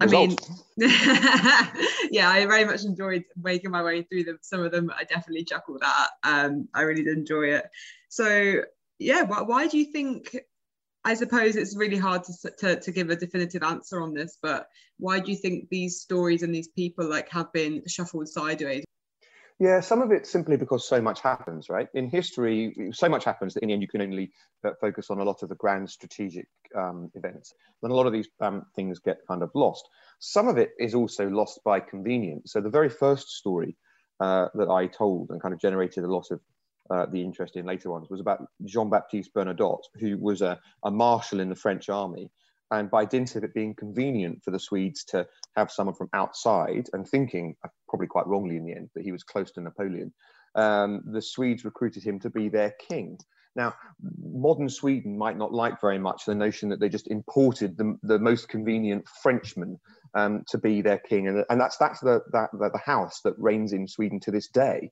I 0.01 0.07
mean, 0.07 0.37
yeah, 0.77 2.29
I 2.29 2.45
very 2.47 2.65
much 2.65 2.85
enjoyed 2.85 3.25
making 3.41 3.71
my 3.71 3.83
way 3.83 4.03
through 4.03 4.25
them. 4.25 4.39
Some 4.43 4.61
of 4.61 4.73
them 4.73 4.91
I 4.97 5.05
definitely 5.05 5.45
chuckled 5.45 5.83
at. 5.85 6.09
Um, 6.25 6.69
I 6.75 6.83
really 6.83 7.05
did 7.05 7.17
enjoy 7.17 7.55
it. 7.55 7.67
So 8.09 8.63
yeah, 8.99 9.23
why, 9.23 9.43
why 9.43 9.67
do 9.69 9.79
you 9.79 9.85
think 9.85 10.37
I 11.05 11.15
suppose 11.15 11.57
it's 11.57 11.77
really 11.77 11.97
hard 11.97 12.23
to, 12.25 12.51
to, 12.59 12.81
to 12.81 12.93
give 12.93 13.11
a 13.11 13.17
definitive 13.17 13.63
answer 13.63 14.01
on 14.01 14.15
this, 14.15 14.39
but 14.41 14.69
why 14.99 15.19
do 15.19 15.33
you 15.33 15.37
think 15.37 15.69
these 15.69 16.01
stories 16.01 16.43
and 16.43 16.55
these 16.55 16.69
people 16.69 17.09
like 17.09 17.29
have 17.31 17.53
been 17.53 17.83
shuffled 17.89 18.29
sideways? 18.29 18.85
Yeah, 19.63 19.79
some 19.79 20.03
of 20.03 20.11
it 20.11 20.27
simply 20.27 20.57
because 20.57 20.89
so 20.89 21.01
much 21.01 21.21
happens, 21.21 21.69
right? 21.69 21.87
In 21.95 22.11
history, 22.11 22.91
so 22.93 23.09
much 23.09 23.25
happens 23.25 23.55
that 23.55 23.63
in 23.63 23.69
the 23.69 23.75
end 23.75 23.83
you 23.83 23.87
can 23.87 24.03
only 24.03 24.33
uh, 24.65 24.71
focus 24.81 25.09
on 25.09 25.21
a 25.21 25.23
lot 25.23 25.45
of 25.45 25.51
the 25.51 25.55
grand 25.55 25.89
strategic 25.89 26.49
um, 26.77 27.13
events. 27.15 27.55
Then 27.81 27.93
a 27.93 27.95
lot 27.95 28.09
of 28.09 28.13
these 28.13 28.29
um, 28.41 28.67
things 28.75 28.99
get 28.99 29.19
kind 29.29 29.41
of 29.41 29.53
lost. 29.55 29.89
Some 30.19 30.49
of 30.49 30.59
it 30.59 30.71
is 30.81 30.97
also 30.97 31.29
lost 31.29 31.61
by 31.65 31.79
convenience. 31.79 32.51
So 32.51 32.61
the 32.61 32.71
very 32.71 32.89
first 32.89 33.29
story 33.29 33.77
uh, 34.19 34.49
that 34.55 34.69
I 34.69 34.89
told 34.89 35.31
and 35.31 35.41
kind 35.41 35.55
of 35.55 35.61
generated 35.61 36.03
a 36.03 36.13
lot 36.13 36.33
of 36.33 36.41
uh, 36.91 37.07
the 37.07 37.23
interest 37.23 37.55
in 37.55 37.65
later 37.65 37.89
ones 37.89 38.09
was 38.11 38.19
about 38.19 38.45
Jean 38.65 38.91
Baptiste 38.91 39.33
Bernadotte, 39.33 39.87
who 39.95 40.19
was 40.19 40.43
a, 40.43 40.59
a 40.85 40.91
marshal 40.91 41.39
in 41.39 41.49
the 41.49 41.55
French 41.55 41.89
army. 41.89 42.33
And 42.73 42.91
by 42.91 43.05
dint 43.05 43.37
of 43.37 43.45
it 43.45 43.55
being 43.55 43.75
convenient 43.75 44.43
for 44.43 44.51
the 44.51 44.59
Swedes 44.59 45.05
to 45.05 45.29
have 45.57 45.71
someone 45.71 45.95
from 45.95 46.09
outside 46.15 46.89
and 46.95 47.07
thinking, 47.07 47.55
probably 47.93 48.07
quite 48.07 48.27
wrongly 48.27 48.57
in 48.57 48.65
the 48.65 48.73
end, 48.73 48.89
that 48.95 49.05
he 49.05 49.13
was 49.13 49.23
close 49.23 49.51
to 49.53 49.61
Napoleon, 49.61 50.11
um, 50.55 51.03
the 51.05 51.21
Swedes 51.21 51.63
recruited 51.63 52.03
him 52.03 52.19
to 52.21 52.31
be 52.31 52.49
their 52.49 52.75
king. 52.89 53.19
Now, 53.55 53.75
modern 54.19 54.71
Sweden 54.71 55.19
might 55.19 55.37
not 55.37 55.53
like 55.53 55.79
very 55.79 55.99
much 55.99 56.25
the 56.25 56.35
notion 56.35 56.71
that 56.71 56.81
they 56.81 56.89
just 56.89 57.09
imported 57.09 57.77
the, 57.77 57.99
the 58.03 58.19
most 58.19 58.49
convenient 58.49 59.07
Frenchman 59.23 59.79
um, 60.15 60.43
to 60.49 60.57
be 60.57 60.81
their 60.81 60.97
king, 60.99 61.29
and, 61.29 61.45
and 61.51 61.61
that's 61.61 61.77
that's 61.77 62.01
the, 62.01 62.23
that, 62.33 62.49
the, 62.53 62.71
the 62.71 62.79
house 62.79 63.21
that 63.25 63.35
reigns 63.37 63.75
in 63.75 63.87
Sweden 63.87 64.21
to 64.21 64.31
this 64.31 64.49
day. 64.49 64.91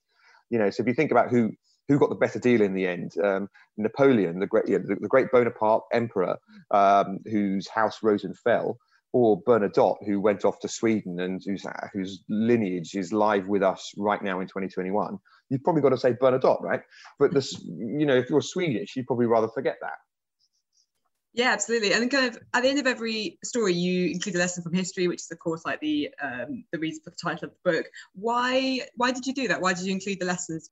You 0.50 0.58
know, 0.58 0.69
so 0.69 0.82
if 0.82 0.88
you 0.88 0.94
think 0.94 1.11
about 1.11 1.31
who 1.31 1.53
who 1.88 1.99
got 1.99 2.11
the 2.11 2.14
better 2.14 2.38
deal 2.38 2.61
in 2.61 2.75
the 2.75 2.87
end? 2.87 3.14
Um, 3.23 3.49
Napoleon, 3.76 4.39
the 4.39 4.46
great, 4.46 4.67
the, 4.67 4.96
the, 5.01 5.08
great 5.08 5.32
Bonaparte 5.32 5.82
emperor, 5.93 6.36
um, 6.70 7.19
whose 7.25 7.67
house 7.67 7.98
rose 8.01 8.22
and 8.22 8.39
fell, 8.39 8.79
or 9.12 9.43
Bernadotte, 9.43 10.05
who 10.06 10.20
went 10.20 10.44
off 10.44 10.60
to 10.60 10.69
Sweden 10.69 11.20
and 11.20 11.43
whose, 11.44 11.67
whose 11.93 12.22
lineage 12.29 12.94
is 12.94 13.12
live 13.12 13.46
with 13.46 13.62
us 13.62 13.93
right 13.96 14.22
now 14.22 14.40
in 14.40 14.46
2021. 14.46 15.19
You've 15.48 15.64
probably 15.64 15.82
got 15.82 15.90
to 15.90 15.98
say 15.98 16.12
Bernadotte, 16.12 16.62
right? 16.62 16.82
But 17.19 17.34
this, 17.34 17.60
you 17.64 18.06
know, 18.06 18.17
if 18.17 18.31
you're 18.31 18.40
Swedish, 18.40 18.94
you'd 18.94 19.06
probably 19.06 19.26
rather 19.26 19.48
forget 19.48 19.76
that. 19.81 19.98
Yeah, 21.32 21.52
absolutely. 21.52 21.93
And 21.93 22.10
kind 22.10 22.26
of 22.26 22.43
at 22.55 22.62
the 22.62 22.69
end 22.69 22.81
of 22.81 22.86
every 22.86 23.38
story, 23.44 23.72
you 23.72 24.10
include 24.10 24.34
a 24.34 24.38
lesson 24.38 24.64
from 24.64 24.72
history, 24.72 25.06
which 25.06 25.20
is 25.20 25.31
of 25.31 25.38
course 25.38 25.64
like 25.64 25.81
the 25.81 26.10
um, 26.20 26.64
the 26.72 26.79
reason 26.79 27.02
for 27.05 27.10
the 27.10 27.17
title 27.22 27.48
of 27.48 27.55
the 27.62 27.72
book. 27.72 27.86
Why 28.14 28.81
why 28.96 29.12
did 29.12 29.26
you 29.26 29.34
do 29.34 29.46
that? 29.48 29.60
Why 29.60 29.72
did 29.72 29.84
you 29.84 29.93
include 29.93 30.19
the 30.19 30.26
lessons? 30.26 30.70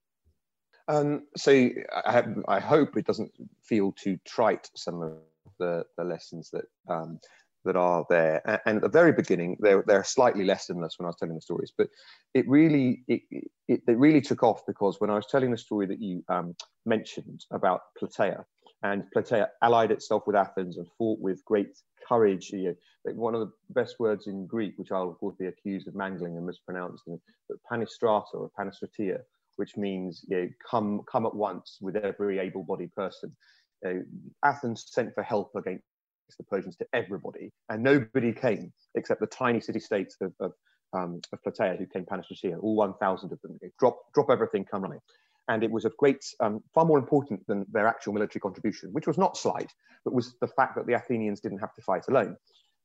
Um, 0.88 1.26
so 1.36 1.52
I, 1.94 2.24
I, 2.48 2.60
hope 2.60 2.96
it 2.96 3.06
doesn't 3.06 3.30
feel 3.62 3.92
too 3.92 4.18
trite 4.26 4.70
some 4.74 5.02
of 5.02 5.18
the, 5.58 5.84
the 5.98 6.04
lessons 6.04 6.48
that 6.54 6.64
um, 6.88 7.20
that 7.64 7.76
are 7.76 8.04
there. 8.08 8.42
And 8.66 8.76
at 8.76 8.82
the 8.82 8.88
very 8.88 9.12
beginning, 9.12 9.56
they're, 9.60 9.84
they're 9.86 10.04
slightly 10.04 10.44
less 10.44 10.66
than 10.66 10.80
this 10.80 10.94
when 10.98 11.06
I 11.06 11.08
was 11.08 11.16
telling 11.16 11.34
the 11.34 11.40
stories, 11.40 11.72
but 11.76 11.88
it 12.34 12.48
really 12.48 13.02
it, 13.08 13.22
it, 13.68 13.82
it 13.86 13.98
really 13.98 14.20
took 14.20 14.42
off 14.42 14.62
because 14.66 15.00
when 15.00 15.10
I 15.10 15.14
was 15.14 15.26
telling 15.26 15.50
the 15.50 15.58
story 15.58 15.86
that 15.86 16.00
you 16.00 16.24
um, 16.28 16.54
mentioned 16.86 17.44
about 17.52 17.80
Plataea, 18.00 18.44
and 18.82 19.04
Plataea 19.14 19.48
allied 19.62 19.90
itself 19.90 20.22
with 20.26 20.36
Athens 20.36 20.76
and 20.76 20.86
fought 20.96 21.18
with 21.20 21.44
great 21.44 21.76
courage. 22.08 22.50
You 22.50 22.76
know, 23.04 23.12
one 23.14 23.34
of 23.34 23.40
the 23.40 23.52
best 23.70 23.98
words 23.98 24.26
in 24.26 24.46
Greek, 24.46 24.74
which 24.76 24.92
I'll 24.92 25.10
of 25.10 25.18
course 25.18 25.36
be 25.38 25.46
accused 25.46 25.88
of 25.88 25.94
mangling 25.94 26.36
and 26.36 26.46
mispronouncing, 26.46 27.20
but 27.48 27.58
panistrata 27.70 28.34
or 28.34 28.50
panistratia, 28.58 29.18
which 29.56 29.76
means 29.76 30.24
you 30.28 30.36
know, 30.36 30.48
come, 30.70 31.02
come 31.10 31.26
at 31.26 31.34
once 31.34 31.78
with 31.80 31.96
every 31.96 32.38
able 32.38 32.62
bodied 32.62 32.94
person. 32.94 33.34
You 33.82 34.04
Athens 34.44 34.84
sent 34.88 35.14
for 35.14 35.22
help 35.22 35.52
against 35.56 35.84
the 36.36 36.44
Persians 36.44 36.76
to 36.76 36.86
everybody, 36.92 37.52
and 37.68 37.82
nobody 37.82 38.32
came 38.32 38.72
except 38.94 39.20
the 39.20 39.26
tiny 39.26 39.60
city 39.60 39.80
states 39.80 40.16
of, 40.20 40.32
of, 40.40 40.52
um, 40.92 41.20
of 41.32 41.42
Plataea 41.42 41.78
who 41.78 41.86
came 41.86 42.04
Panastratia, 42.04 42.58
all 42.60 42.76
1,000 42.76 43.32
of 43.32 43.40
them. 43.42 43.58
Drop, 43.78 43.98
drop 44.14 44.30
everything, 44.30 44.64
come 44.64 44.82
running. 44.82 45.00
And 45.48 45.64
it 45.64 45.70
was 45.70 45.86
of 45.86 45.96
great, 45.96 46.24
um, 46.40 46.62
far 46.74 46.84
more 46.84 46.98
important 46.98 47.46
than 47.46 47.64
their 47.72 47.86
actual 47.86 48.12
military 48.12 48.40
contribution, 48.40 48.90
which 48.92 49.06
was 49.06 49.16
not 49.16 49.36
slight, 49.36 49.72
but 50.04 50.12
was 50.12 50.34
the 50.40 50.48
fact 50.48 50.76
that 50.76 50.86
the 50.86 50.92
Athenians 50.92 51.40
didn't 51.40 51.58
have 51.58 51.74
to 51.74 51.82
fight 51.82 52.04
alone. 52.08 52.36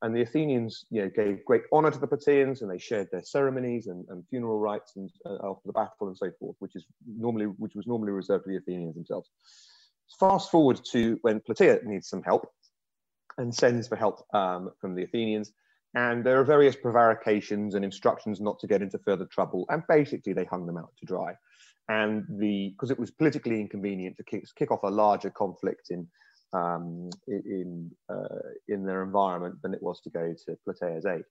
And 0.01 0.13
the 0.13 0.21
Athenians, 0.21 0.85
you 0.89 1.01
know, 1.01 1.09
gave 1.09 1.45
great 1.45 1.63
honor 1.71 1.89
to 1.89 1.97
the 1.97 2.07
Plataeans, 2.07 2.61
and 2.61 2.69
they 2.69 2.77
shared 2.77 3.07
their 3.11 3.23
ceremonies 3.23 3.87
and, 3.87 4.05
and 4.09 4.23
funeral 4.29 4.59
rites 4.59 4.97
and 4.97 5.09
uh, 5.25 5.35
after 5.35 5.65
the 5.65 5.71
battle 5.71 6.07
and 6.07 6.17
so 6.17 6.29
forth, 6.39 6.57
which 6.59 6.75
is 6.75 6.85
normally 7.07 7.45
which 7.45 7.73
was 7.73 7.87
normally 7.87 8.11
reserved 8.11 8.43
for 8.43 8.49
the 8.49 8.57
Athenians 8.57 8.95
themselves. 8.95 9.29
Fast 10.19 10.51
forward 10.51 10.81
to 10.91 11.17
when 11.21 11.39
Plataea 11.39 11.85
needs 11.85 12.09
some 12.09 12.21
help 12.21 12.49
and 13.37 13.53
sends 13.53 13.87
for 13.87 13.95
help 13.95 14.25
um, 14.33 14.71
from 14.79 14.95
the 14.95 15.03
Athenians. 15.03 15.51
And 15.95 16.23
there 16.23 16.39
are 16.39 16.43
various 16.43 16.75
prevarications 16.75 17.75
and 17.75 17.85
instructions 17.85 18.41
not 18.41 18.59
to 18.59 18.67
get 18.67 18.81
into 18.81 18.97
further 18.99 19.25
trouble. 19.25 19.65
And 19.69 19.83
basically, 19.87 20.33
they 20.33 20.45
hung 20.45 20.65
them 20.65 20.77
out 20.77 20.91
to 20.99 21.05
dry. 21.05 21.33
And 21.89 22.25
the 22.39 22.69
because 22.69 22.89
it 22.89 22.99
was 22.99 23.11
politically 23.11 23.59
inconvenient 23.59 24.17
to 24.17 24.23
kick, 24.23 24.45
kick 24.55 24.71
off 24.71 24.83
a 24.83 24.87
larger 24.87 25.29
conflict 25.29 25.91
in 25.91 26.07
um, 26.53 27.09
in 27.27 27.91
uh, 28.09 28.49
in 28.67 28.85
their 28.85 29.03
environment 29.03 29.55
than 29.61 29.73
it 29.73 29.83
was 29.83 29.99
to 30.01 30.09
go 30.09 30.33
to 30.45 30.57
Plataea's 30.67 31.05
aid. 31.05 31.23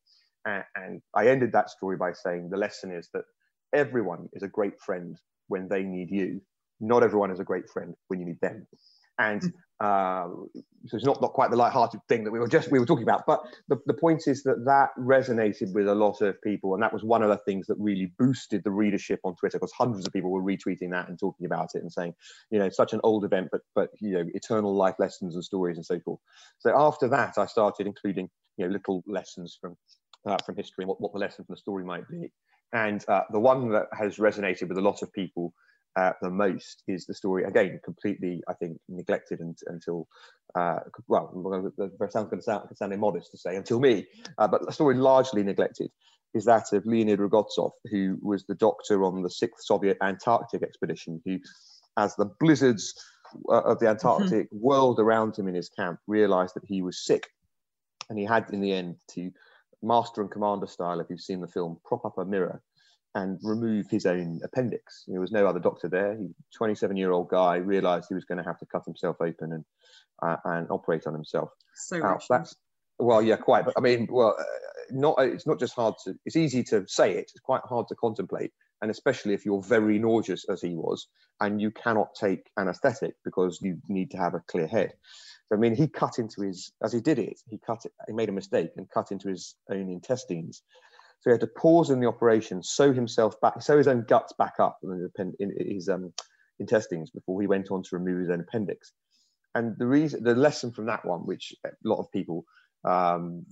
And, 0.44 0.64
and 0.76 1.02
I 1.14 1.28
ended 1.28 1.52
that 1.52 1.71
story 1.71 1.97
by 1.97 2.12
saying 2.12 2.50
the 2.50 2.56
lesson 2.56 2.92
is 2.92 3.09
that 3.14 3.25
everyone 3.73 4.28
is 4.32 4.42
a 4.42 4.49
great 4.49 4.80
friend 4.80 5.16
when 5.49 5.68
they 5.68 5.82
need 5.82 6.11
you. 6.11 6.40
Not 6.80 7.02
everyone 7.02 7.30
is 7.30 7.40
a 7.40 7.44
great 7.44 7.68
friend 7.71 7.94
when 8.09 8.21
you 8.21 8.26
need 8.26 8.40
them 8.40 8.66
and 9.19 9.42
mm. 9.42 9.52
uh, 9.81 10.28
so 10.87 10.97
it's 10.97 11.07
not, 11.07 11.21
not 11.21 11.33
quite 11.33 11.50
the 11.50 11.57
light-hearted 11.57 12.00
thing 12.09 12.25
that 12.25 12.31
we 12.31 12.38
were 12.38 12.49
just 12.49 12.71
we 12.71 12.78
were 12.78 12.87
talking 12.87 13.02
about 13.02 13.25
but 13.26 13.40
the, 13.69 13.76
the 13.87 13.95
point 13.95 14.23
is 14.26 14.42
that 14.42 14.64
that 14.64 14.90
resonated 14.99 15.73
with 15.73 15.88
a 15.88 15.95
lot 15.95 16.21
of 16.21 16.40
people 16.42 16.75
and 16.75 16.83
that 16.83 16.92
was 16.92 17.02
one 17.04 17.23
of 17.23 17.28
the 17.28 17.38
things 17.38 17.66
that 17.66 17.76
really 17.78 18.12
boosted 18.19 18.62
the 18.64 18.71
readership 18.71 19.21
on 19.25 19.35
twitter 19.37 19.59
because 19.59 19.73
hundreds 19.73 20.07
of 20.07 20.12
people 20.12 20.31
were 20.31 20.42
retweeting 20.42 20.90
that 20.90 21.09
and 21.09 21.19
talking 21.19 21.47
about 21.47 21.71
it 21.75 21.83
and 21.83 21.92
saying 21.92 22.14
you 22.50 22.59
know 22.59 22.69
such 22.69 22.92
an 22.92 23.00
old 23.04 23.25
event 23.25 23.49
but 23.50 23.61
but 23.75 23.90
you 24.00 24.12
know 24.12 24.25
eternal 24.35 24.75
life 24.75 24.97
lessons 24.99 25.35
and 25.35 25.45
stories 25.45 25.76
and 25.76 25.87
so 25.87 25.99
forth 26.00 26.21
so 26.59 26.73
after 26.76 27.09
that 27.09 27.38
i 27.38 27.47
started 27.47 27.87
including 27.87 28.28
you 28.57 28.66
know 28.66 28.73
little 28.73 29.02
lessons 29.07 29.57
from 29.61 29.76
uh, 30.25 30.37
from 30.47 30.54
history 30.57 30.83
and 30.83 30.88
what, 30.88 31.00
what 31.00 31.12
the 31.12 31.19
lesson 31.19 31.45
from 31.45 31.54
the 31.54 31.61
story 31.61 31.85
might 31.85 32.09
be 32.09 32.31
and 32.73 33.04
uh, 33.09 33.23
the 33.31 33.40
one 33.40 33.71
that 33.71 33.87
has 33.92 34.16
resonated 34.16 34.69
with 34.69 34.78
a 34.78 34.83
lot 34.83 35.02
of 35.02 35.12
people 35.12 35.52
uh, 35.96 36.12
the 36.22 36.30
most 36.30 36.82
is 36.88 37.06
the 37.06 37.14
story 37.14 37.44
again 37.44 37.80
completely 37.84 38.42
i 38.49 38.54
think 38.54 38.78
neglected 38.88 39.40
and, 39.40 39.56
until 39.66 40.06
uh, 40.54 40.78
well 41.08 41.30
that 41.76 42.12
sounds 42.12 42.28
going 42.28 42.38
to 42.38 42.42
sound, 42.42 42.68
sound 42.75 42.92
immodest 42.92 43.30
to 43.30 43.38
say 43.38 43.56
until 43.56 43.80
me 43.80 44.06
uh, 44.38 44.49
but 44.49 44.64
the 44.66 44.72
story 44.72 44.94
largely 44.94 45.42
neglected 45.42 45.90
is 46.34 46.46
that 46.46 46.72
of 46.72 46.87
Leonid 46.87 47.18
Rogozov 47.18 47.72
who 47.90 48.18
was 48.22 48.44
the 48.44 48.54
doctor 48.54 49.04
on 49.04 49.22
the 49.22 49.30
sixth 49.30 49.64
soviet 49.64 49.99
antarctic 50.02 50.62
expedition 50.62 51.20
who 51.25 51.38
as 51.96 52.14
the 52.16 52.30
blizzards 52.40 52.94
uh, 53.50 53.62
of 53.62 53.78
the 53.78 53.88
antarctic 53.88 54.46
mm-hmm. 54.46 54.56
whirled 54.56 54.99
around 54.99 55.37
him 55.37 55.49
in 55.49 55.54
his 55.54 55.68
camp 55.68 55.99
realized 56.06 56.54
that 56.54 56.64
he 56.64 56.82
was 56.82 57.04
sick 57.04 57.28
and 58.08 58.18
he 58.18 58.25
had 58.25 58.49
in 58.50 58.61
the 58.61 58.72
end 58.72 58.96
to 59.08 59.30
master 59.82 60.20
and 60.20 60.30
commander 60.30 60.66
style 60.66 61.00
if 61.00 61.08
you've 61.11 61.20
seen 61.20 61.40
the 61.40 61.49
film 61.49 61.78
prop 61.84 62.04
up 62.04 62.18
a 62.18 62.25
mirror 62.25 62.62
and 63.14 63.38
remove 63.42 63.87
his 63.90 64.07
own 64.07 64.40
appendix. 64.42 65.04
There 65.07 65.21
was 65.21 65.33
no 65.33 65.47
other 65.47 65.61
doctor 65.61 65.88
there. 65.88 66.16
He, 66.16 66.28
27 66.57 66.97
year 66.97 67.12
old 67.12 67.28
guy, 67.28 67.57
realized 67.57 68.07
he 68.09 68.14
was 68.14 68.25
going 68.25 68.38
to 68.38 68.45
have 68.45 68.59
to 68.59 68.66
cut 68.66 68.85
himself 68.85 69.16
open 69.21 69.52
and 69.52 69.64
uh, 70.23 70.37
and 70.45 70.71
operate 70.71 71.07
on 71.07 71.14
himself. 71.14 71.50
So 71.75 72.19
that's 72.28 72.57
well, 72.99 73.23
yeah, 73.23 73.37
quite. 73.37 73.64
But 73.64 73.75
I 73.76 73.81
mean, 73.81 74.07
well, 74.11 74.37
uh, 74.38 74.45
not 74.90 75.16
it's 75.19 75.47
not 75.47 75.59
just 75.59 75.75
hard 75.75 75.95
to. 76.04 76.14
It's 76.25 76.37
easy 76.37 76.62
to 76.64 76.87
say 76.87 77.12
it. 77.12 77.31
It's 77.35 77.40
quite 77.40 77.62
hard 77.64 77.88
to 77.88 77.95
contemplate, 77.97 78.52
and 78.81 78.90
especially 78.90 79.35
if 79.35 79.45
you're 79.45 79.62
very 79.62 79.99
nauseous 79.99 80.45
as 80.49 80.62
he 80.62 80.75
was, 80.75 81.09
and 81.40 81.61
you 81.61 81.71
cannot 81.71 82.14
take 82.14 82.50
anaesthetic 82.59 83.14
because 83.25 83.59
you 83.61 83.78
need 83.88 84.11
to 84.12 84.16
have 84.19 84.35
a 84.35 84.42
clear 84.49 84.66
head. 84.66 84.92
So 85.49 85.57
I 85.57 85.59
mean, 85.59 85.75
he 85.75 85.88
cut 85.88 86.19
into 86.19 86.42
his 86.42 86.73
as 86.83 86.92
he 86.92 87.00
did 87.00 87.19
it. 87.19 87.40
He 87.49 87.59
cut 87.59 87.85
it. 87.85 87.92
He 88.07 88.12
made 88.12 88.28
a 88.28 88.33
mistake 88.33 88.71
and 88.76 88.88
cut 88.88 89.11
into 89.11 89.28
his 89.28 89.57
own 89.71 89.90
intestines 89.90 90.62
so 91.22 91.30
he 91.30 91.34
had 91.34 91.40
to 91.40 91.46
pause 91.46 91.90
in 91.90 92.00
the 92.00 92.08
operation, 92.08 92.64
sew 92.64 92.92
himself 92.92 93.40
back, 93.40 93.62
sew 93.62 93.78
his 93.78 93.86
own 93.86 94.04
guts 94.08 94.32
back 94.36 94.54
up 94.58 94.78
in 94.82 95.08
his 95.56 95.88
um, 95.88 96.12
intestines 96.58 97.10
before 97.10 97.40
he 97.40 97.46
went 97.46 97.70
on 97.70 97.80
to 97.84 97.96
remove 97.96 98.18
his 98.18 98.30
own 98.30 98.40
appendix. 98.40 98.92
And 99.54 99.76
the 99.78 99.86
reason, 99.86 100.24
the 100.24 100.34
lesson 100.34 100.72
from 100.72 100.86
that 100.86 101.04
one, 101.04 101.20
which 101.20 101.54
a 101.64 101.70
lot 101.84 102.00
of 102.00 102.10
people 102.10 102.44
um, 102.84 103.46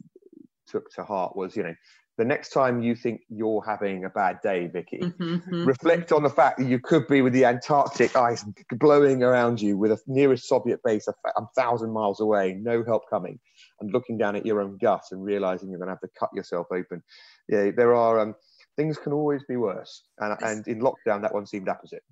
took 0.66 0.90
to 0.94 1.04
heart, 1.04 1.36
was 1.36 1.54
you 1.54 1.62
know, 1.62 1.74
the 2.20 2.24
next 2.26 2.50
time 2.50 2.82
you 2.82 2.94
think 2.94 3.22
you're 3.28 3.62
having 3.66 4.04
a 4.04 4.10
bad 4.10 4.40
day, 4.42 4.68
Vicky, 4.68 4.98
mm-hmm, 4.98 5.22
mm-hmm. 5.22 5.64
reflect 5.64 6.12
on 6.12 6.22
the 6.22 6.30
fact 6.30 6.58
that 6.58 6.66
you 6.66 6.78
could 6.78 7.08
be 7.08 7.22
with 7.22 7.32
the 7.32 7.44
Antarctic 7.44 8.14
ice 8.14 8.44
blowing 8.70 9.22
around 9.22 9.60
you 9.60 9.76
with 9.76 9.90
a 9.90 9.98
nearest 10.06 10.46
Soviet 10.46 10.80
base 10.84 11.08
a, 11.08 11.14
a 11.36 11.46
thousand 11.56 11.92
miles 11.92 12.20
away, 12.20 12.56
no 12.60 12.84
help 12.84 13.08
coming, 13.10 13.38
and 13.80 13.92
looking 13.92 14.18
down 14.18 14.36
at 14.36 14.46
your 14.46 14.60
own 14.60 14.78
gut 14.78 15.04
and 15.10 15.24
realizing 15.24 15.70
you're 15.70 15.78
going 15.78 15.88
to 15.88 15.94
have 15.94 16.00
to 16.00 16.18
cut 16.18 16.30
yourself 16.34 16.66
open 16.70 17.02
yeah, 17.50 17.70
there 17.76 17.94
are 17.94 18.20
um, 18.20 18.34
things 18.76 18.96
can 18.96 19.12
always 19.12 19.42
be 19.48 19.56
worse, 19.56 20.04
and, 20.18 20.36
and 20.40 20.68
in 20.68 20.80
lockdown 20.80 21.22
that 21.22 21.34
one 21.34 21.46
seemed 21.46 21.68
opposite. 21.68 22.02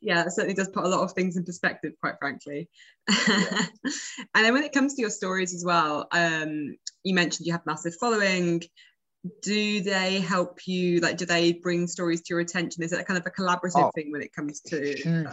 Yeah, 0.00 0.22
it 0.22 0.32
certainly 0.32 0.54
does 0.54 0.68
put 0.68 0.84
a 0.84 0.88
lot 0.88 1.00
of 1.00 1.12
things 1.12 1.36
in 1.36 1.44
perspective, 1.44 1.94
quite 2.00 2.14
frankly. 2.20 2.68
Yeah. 3.08 3.66
and 4.34 4.44
then 4.44 4.52
when 4.52 4.62
it 4.62 4.72
comes 4.72 4.94
to 4.94 5.00
your 5.00 5.10
stories 5.10 5.54
as 5.54 5.64
well, 5.64 6.06
um, 6.12 6.76
you 7.02 7.14
mentioned 7.14 7.46
you 7.46 7.52
have 7.52 7.66
massive 7.66 7.94
following. 7.98 8.62
Do 9.42 9.80
they 9.80 10.20
help 10.20 10.66
you? 10.66 11.00
Like, 11.00 11.16
do 11.16 11.26
they 11.26 11.52
bring 11.52 11.86
stories 11.86 12.20
to 12.22 12.34
your 12.34 12.40
attention? 12.40 12.82
Is 12.82 12.92
it 12.92 13.06
kind 13.06 13.18
of 13.18 13.26
a 13.26 13.30
collaborative 13.30 13.86
oh, 13.86 13.90
thing 13.94 14.12
when 14.12 14.22
it 14.22 14.32
comes 14.32 14.60
to 14.60 14.94
huge, 14.94 15.26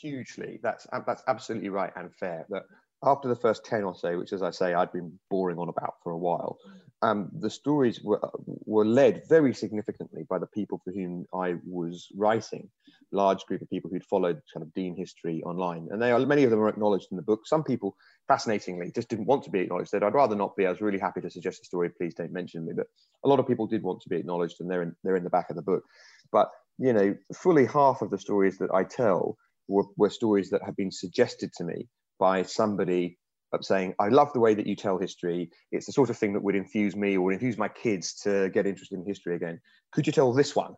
hugely? 0.00 0.60
That's 0.62 0.86
that's 1.06 1.22
absolutely 1.26 1.68
right 1.68 1.92
and 1.96 2.14
fair. 2.14 2.46
That 2.50 2.64
after 3.02 3.28
the 3.28 3.36
first 3.36 3.64
10 3.64 3.84
or 3.84 3.94
so, 3.94 4.18
which, 4.18 4.32
as 4.32 4.42
I 4.42 4.50
say, 4.50 4.74
I'd 4.74 4.92
been 4.92 5.18
boring 5.30 5.58
on 5.58 5.68
about 5.68 5.94
for 6.02 6.12
a 6.12 6.18
while, 6.18 6.58
um, 7.02 7.30
the 7.32 7.48
stories 7.48 8.02
were, 8.02 8.20
were 8.46 8.84
led 8.84 9.22
very 9.28 9.54
significantly 9.54 10.26
by 10.28 10.38
the 10.38 10.46
people 10.46 10.80
for 10.84 10.92
whom 10.92 11.26
I 11.34 11.54
was 11.66 12.08
writing, 12.14 12.68
large 13.12 13.44
group 13.46 13.62
of 13.62 13.70
people 13.70 13.90
who'd 13.90 14.04
followed 14.04 14.40
kind 14.52 14.62
of 14.62 14.72
Dean 14.74 14.96
history 14.96 15.42
online. 15.44 15.88
And 15.90 16.00
they 16.00 16.12
are, 16.12 16.18
many 16.20 16.44
of 16.44 16.50
them 16.50 16.60
are 16.60 16.68
acknowledged 16.68 17.08
in 17.10 17.16
the 17.16 17.22
book. 17.22 17.46
Some 17.46 17.64
people, 17.64 17.96
fascinatingly, 18.28 18.92
just 18.94 19.08
didn't 19.08 19.26
want 19.26 19.44
to 19.44 19.50
be 19.50 19.60
acknowledged. 19.60 19.90
Said, 19.90 20.02
I'd 20.02 20.14
rather 20.14 20.36
not 20.36 20.56
be. 20.56 20.66
I 20.66 20.70
was 20.70 20.80
really 20.80 20.98
happy 20.98 21.20
to 21.20 21.30
suggest 21.30 21.62
a 21.62 21.64
story. 21.64 21.90
Please 21.90 22.14
don't 22.14 22.32
mention 22.32 22.64
me. 22.64 22.72
But 22.76 22.86
a 23.24 23.28
lot 23.28 23.40
of 23.40 23.46
people 23.46 23.66
did 23.66 23.82
want 23.82 24.00
to 24.02 24.08
be 24.08 24.16
acknowledged, 24.16 24.56
and 24.60 24.70
they're 24.70 24.82
in, 24.82 24.94
they're 25.02 25.16
in 25.16 25.24
the 25.24 25.30
back 25.30 25.50
of 25.50 25.56
the 25.56 25.62
book. 25.62 25.82
But, 26.32 26.50
you 26.78 26.92
know, 26.92 27.14
fully 27.34 27.66
half 27.66 28.02
of 28.02 28.10
the 28.10 28.18
stories 28.18 28.58
that 28.58 28.70
I 28.72 28.84
tell 28.84 29.36
were, 29.68 29.84
were 29.96 30.10
stories 30.10 30.50
that 30.50 30.62
have 30.64 30.76
been 30.76 30.92
suggested 30.92 31.52
to 31.54 31.64
me 31.64 31.88
by 32.18 32.42
somebody 32.42 33.18
of 33.52 33.64
saying, 33.64 33.94
I 33.98 34.08
love 34.08 34.32
the 34.32 34.40
way 34.40 34.54
that 34.54 34.66
you 34.66 34.76
tell 34.76 34.98
history. 34.98 35.50
It's 35.72 35.86
the 35.86 35.92
sort 35.92 36.10
of 36.10 36.16
thing 36.16 36.34
that 36.34 36.42
would 36.42 36.54
infuse 36.54 36.94
me 36.94 37.16
or 37.16 37.32
infuse 37.32 37.58
my 37.58 37.68
kids 37.68 38.14
to 38.22 38.48
get 38.50 38.66
interested 38.66 38.98
in 38.98 39.04
history 39.04 39.34
again. 39.34 39.60
Could 39.92 40.06
you 40.06 40.12
tell 40.12 40.32
this 40.32 40.54
one? 40.54 40.74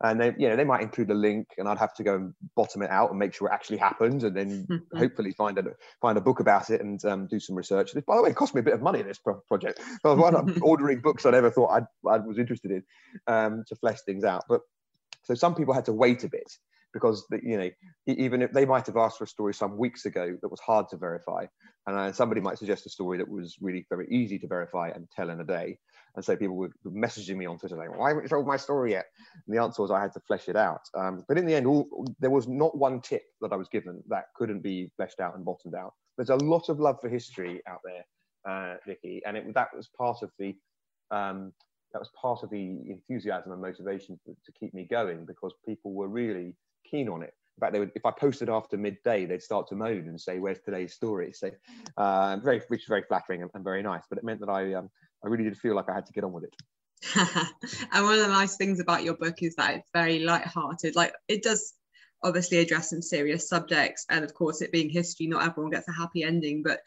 And 0.00 0.20
they, 0.20 0.34
you 0.38 0.48
know, 0.48 0.56
they 0.56 0.64
might 0.64 0.82
include 0.82 1.10
a 1.10 1.14
link, 1.14 1.48
and 1.58 1.68
I'd 1.68 1.78
have 1.78 1.94
to 1.94 2.04
go 2.04 2.14
and 2.14 2.34
bottom 2.54 2.82
it 2.82 2.90
out 2.90 3.10
and 3.10 3.18
make 3.18 3.34
sure 3.34 3.48
it 3.48 3.52
actually 3.52 3.78
happened, 3.78 4.22
and 4.22 4.36
then 4.36 4.66
hopefully 4.96 5.32
find 5.32 5.58
a 5.58 5.64
find 6.00 6.16
a 6.16 6.20
book 6.20 6.40
about 6.40 6.70
it 6.70 6.80
and 6.80 7.04
um, 7.04 7.26
do 7.26 7.40
some 7.40 7.56
research. 7.56 7.92
This 7.92 8.04
by 8.04 8.16
the 8.16 8.22
way, 8.22 8.30
it 8.30 8.36
cost 8.36 8.54
me 8.54 8.60
a 8.60 8.64
bit 8.64 8.74
of 8.74 8.82
money 8.82 9.00
in 9.00 9.06
this 9.06 9.20
project. 9.48 9.80
I 10.04 10.12
was 10.12 10.58
ordering 10.62 11.00
books 11.00 11.26
I 11.26 11.30
never 11.30 11.50
thought 11.50 11.70
I'd, 11.70 11.86
I 12.08 12.18
was 12.18 12.38
interested 12.38 12.70
in 12.70 12.82
um, 13.26 13.64
to 13.68 13.76
flesh 13.76 13.98
things 14.06 14.24
out. 14.24 14.44
But 14.48 14.60
so 15.24 15.34
some 15.34 15.54
people 15.54 15.74
had 15.74 15.84
to 15.86 15.92
wait 15.92 16.24
a 16.24 16.28
bit 16.28 16.50
because 16.92 17.26
you 17.42 17.56
know 17.58 17.70
even 18.06 18.42
if 18.42 18.52
they 18.52 18.66
might 18.66 18.86
have 18.86 18.96
asked 18.96 19.18
for 19.18 19.24
a 19.24 19.28
story 19.28 19.54
some 19.54 19.76
weeks 19.76 20.04
ago 20.04 20.36
that 20.42 20.48
was 20.48 20.60
hard 20.60 20.88
to 20.90 20.96
verify 20.96 21.46
and 21.86 21.96
uh, 21.96 22.12
somebody 22.12 22.40
might 22.40 22.58
suggest 22.58 22.86
a 22.86 22.90
story 22.90 23.18
that 23.18 23.28
was 23.28 23.56
really 23.60 23.86
very 23.88 24.06
easy 24.10 24.38
to 24.38 24.46
verify 24.46 24.88
and 24.88 25.08
tell 25.10 25.30
in 25.30 25.40
a 25.40 25.44
day 25.44 25.78
and 26.14 26.24
so 26.24 26.36
people 26.36 26.56
were 26.56 26.70
messaging 26.86 27.36
me 27.36 27.46
on 27.46 27.58
twitter 27.58 27.76
saying 27.76 27.90
why 27.96 28.08
haven't 28.08 28.22
you 28.22 28.28
told 28.28 28.46
my 28.46 28.56
story 28.56 28.92
yet 28.92 29.06
and 29.46 29.56
the 29.56 29.60
answer 29.60 29.82
was 29.82 29.90
i 29.90 30.00
had 30.00 30.12
to 30.12 30.20
flesh 30.20 30.48
it 30.48 30.56
out 30.56 30.82
um, 30.96 31.24
but 31.28 31.38
in 31.38 31.46
the 31.46 31.54
end 31.54 31.66
all, 31.66 31.86
there 32.20 32.30
was 32.30 32.48
not 32.48 32.76
one 32.76 33.00
tip 33.00 33.22
that 33.40 33.52
i 33.52 33.56
was 33.56 33.68
given 33.68 34.02
that 34.08 34.26
couldn't 34.34 34.60
be 34.60 34.90
fleshed 34.96 35.20
out 35.20 35.34
and 35.36 35.44
bottomed 35.44 35.74
out 35.74 35.92
there's 36.16 36.30
a 36.30 36.36
lot 36.36 36.68
of 36.68 36.80
love 36.80 36.98
for 37.00 37.08
history 37.08 37.62
out 37.68 37.80
there 37.84 38.04
uh, 38.48 38.76
vicky 38.86 39.22
and 39.26 39.36
it, 39.36 39.54
that 39.54 39.68
was 39.74 39.88
part 39.96 40.22
of 40.22 40.30
the 40.38 40.54
um, 41.10 41.52
that 41.92 41.98
was 41.98 42.10
part 42.20 42.42
of 42.42 42.50
the 42.50 42.78
enthusiasm 42.88 43.52
and 43.52 43.60
motivation 43.60 44.18
to, 44.24 44.34
to 44.44 44.52
keep 44.58 44.74
me 44.74 44.86
going 44.90 45.24
because 45.24 45.52
people 45.66 45.92
were 45.92 46.08
really 46.08 46.54
keen 46.88 47.08
on 47.08 47.22
it. 47.22 47.34
In 47.58 47.60
fact, 47.60 47.72
they 47.74 47.78
would, 47.78 47.92
if 47.94 48.06
I 48.06 48.10
posted 48.10 48.48
after 48.48 48.78
midday, 48.78 49.26
they'd 49.26 49.42
start 49.42 49.68
to 49.68 49.74
moan 49.74 50.08
and 50.08 50.18
say, 50.18 50.38
"Where's 50.38 50.60
today's 50.60 50.94
story?" 50.94 51.32
So, 51.34 51.50
uh, 51.98 52.38
very, 52.42 52.62
which 52.68 52.82
is 52.82 52.88
very 52.88 53.02
flattering 53.02 53.42
and, 53.42 53.50
and, 53.52 53.62
very 53.62 53.82
nice. 53.82 54.04
But 54.08 54.18
it 54.18 54.24
meant 54.24 54.40
that 54.40 54.48
I, 54.48 54.72
um, 54.72 54.90
I 55.24 55.28
really 55.28 55.44
did 55.44 55.58
feel 55.58 55.74
like 55.74 55.88
I 55.88 55.94
had 55.94 56.06
to 56.06 56.12
get 56.12 56.24
on 56.24 56.32
with 56.32 56.44
it. 56.44 56.54
and 57.92 58.04
one 58.04 58.14
of 58.14 58.20
the 58.20 58.28
nice 58.28 58.56
things 58.56 58.80
about 58.80 59.04
your 59.04 59.14
book 59.14 59.42
is 59.42 59.56
that 59.56 59.74
it's 59.74 59.90
very 59.92 60.20
light-hearted. 60.20 60.94
Like 60.94 61.14
it 61.28 61.42
does 61.42 61.74
obviously 62.22 62.58
address 62.58 62.90
some 62.90 63.02
serious 63.02 63.48
subjects, 63.48 64.06
and 64.08 64.24
of 64.24 64.34
course, 64.34 64.62
it 64.62 64.72
being 64.72 64.90
history, 64.90 65.26
not 65.26 65.44
everyone 65.44 65.72
gets 65.72 65.88
a 65.88 65.92
happy 65.92 66.22
ending. 66.22 66.62
But 66.62 66.80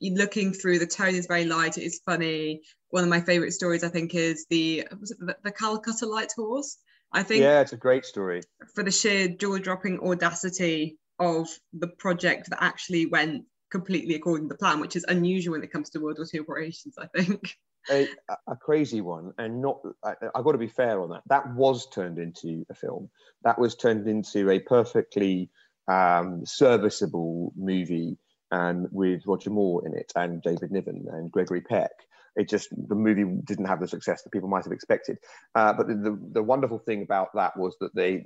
looking 0.00 0.52
through, 0.52 0.78
the 0.80 0.86
tone 0.86 1.14
is 1.14 1.26
very 1.26 1.44
light. 1.44 1.78
It 1.78 1.84
is 1.84 2.00
funny. 2.04 2.62
One 2.88 3.04
of 3.04 3.10
my 3.10 3.20
favorite 3.20 3.52
stories, 3.52 3.84
I 3.84 3.88
think, 3.88 4.14
is 4.14 4.46
the 4.50 4.88
was 5.00 5.12
it 5.12 5.18
the, 5.20 5.36
the 5.44 5.52
Calcutta 5.52 6.06
Light 6.06 6.32
Horse 6.34 6.78
I 7.12 7.22
think 7.22 7.42
yeah, 7.42 7.60
it's 7.60 7.72
a 7.72 7.76
great 7.76 8.04
story 8.04 8.42
for 8.74 8.84
the 8.84 8.90
sheer 8.90 9.28
jaw-dropping 9.28 10.00
audacity 10.00 10.98
of 11.18 11.48
the 11.72 11.88
project 11.88 12.50
that 12.50 12.62
actually 12.62 13.06
went 13.06 13.44
completely 13.70 14.14
according 14.14 14.48
to 14.48 14.54
plan, 14.54 14.80
which 14.80 14.96
is 14.96 15.04
unusual 15.08 15.52
when 15.52 15.62
it 15.62 15.72
comes 15.72 15.90
to 15.90 15.98
World 15.98 16.18
War 16.18 16.26
II 16.32 16.40
operations. 16.40 16.94
I 16.98 17.06
think. 17.06 17.56
a, 17.90 18.08
a, 18.46 18.56
crazy 18.56 19.00
one, 19.00 19.32
and 19.38 19.62
not. 19.62 19.80
I, 20.04 20.14
have 20.34 20.44
got 20.44 20.52
to 20.52 20.58
be 20.58 20.68
fair 20.68 21.00
on 21.00 21.10
that. 21.10 21.22
That 21.26 21.54
was 21.54 21.88
turned 21.88 22.18
into 22.18 22.64
a 22.70 22.74
film. 22.74 23.10
That 23.42 23.58
was 23.58 23.76
turned 23.76 24.06
into 24.08 24.50
a 24.50 24.58
perfectly 24.60 25.50
um, 25.88 26.44
serviceable 26.44 27.52
movie, 27.56 28.18
and 28.50 28.88
with 28.90 29.22
Roger 29.26 29.50
Moore 29.50 29.86
in 29.86 29.94
it, 29.94 30.12
and 30.16 30.42
David 30.42 30.70
Niven 30.70 31.06
and 31.10 31.30
Gregory 31.30 31.62
Peck. 31.62 31.92
It 32.36 32.48
just 32.48 32.68
the 32.70 32.94
movie 32.94 33.24
didn't 33.44 33.66
have 33.66 33.80
the 33.80 33.88
success 33.88 34.22
that 34.22 34.30
people 34.30 34.48
might 34.48 34.64
have 34.64 34.72
expected. 34.72 35.18
Uh, 35.54 35.72
but 35.72 35.88
the, 35.88 35.94
the, 35.94 36.18
the 36.34 36.42
wonderful 36.42 36.78
thing 36.78 37.02
about 37.02 37.28
that 37.34 37.56
was 37.56 37.76
that 37.80 37.94
they 37.94 38.24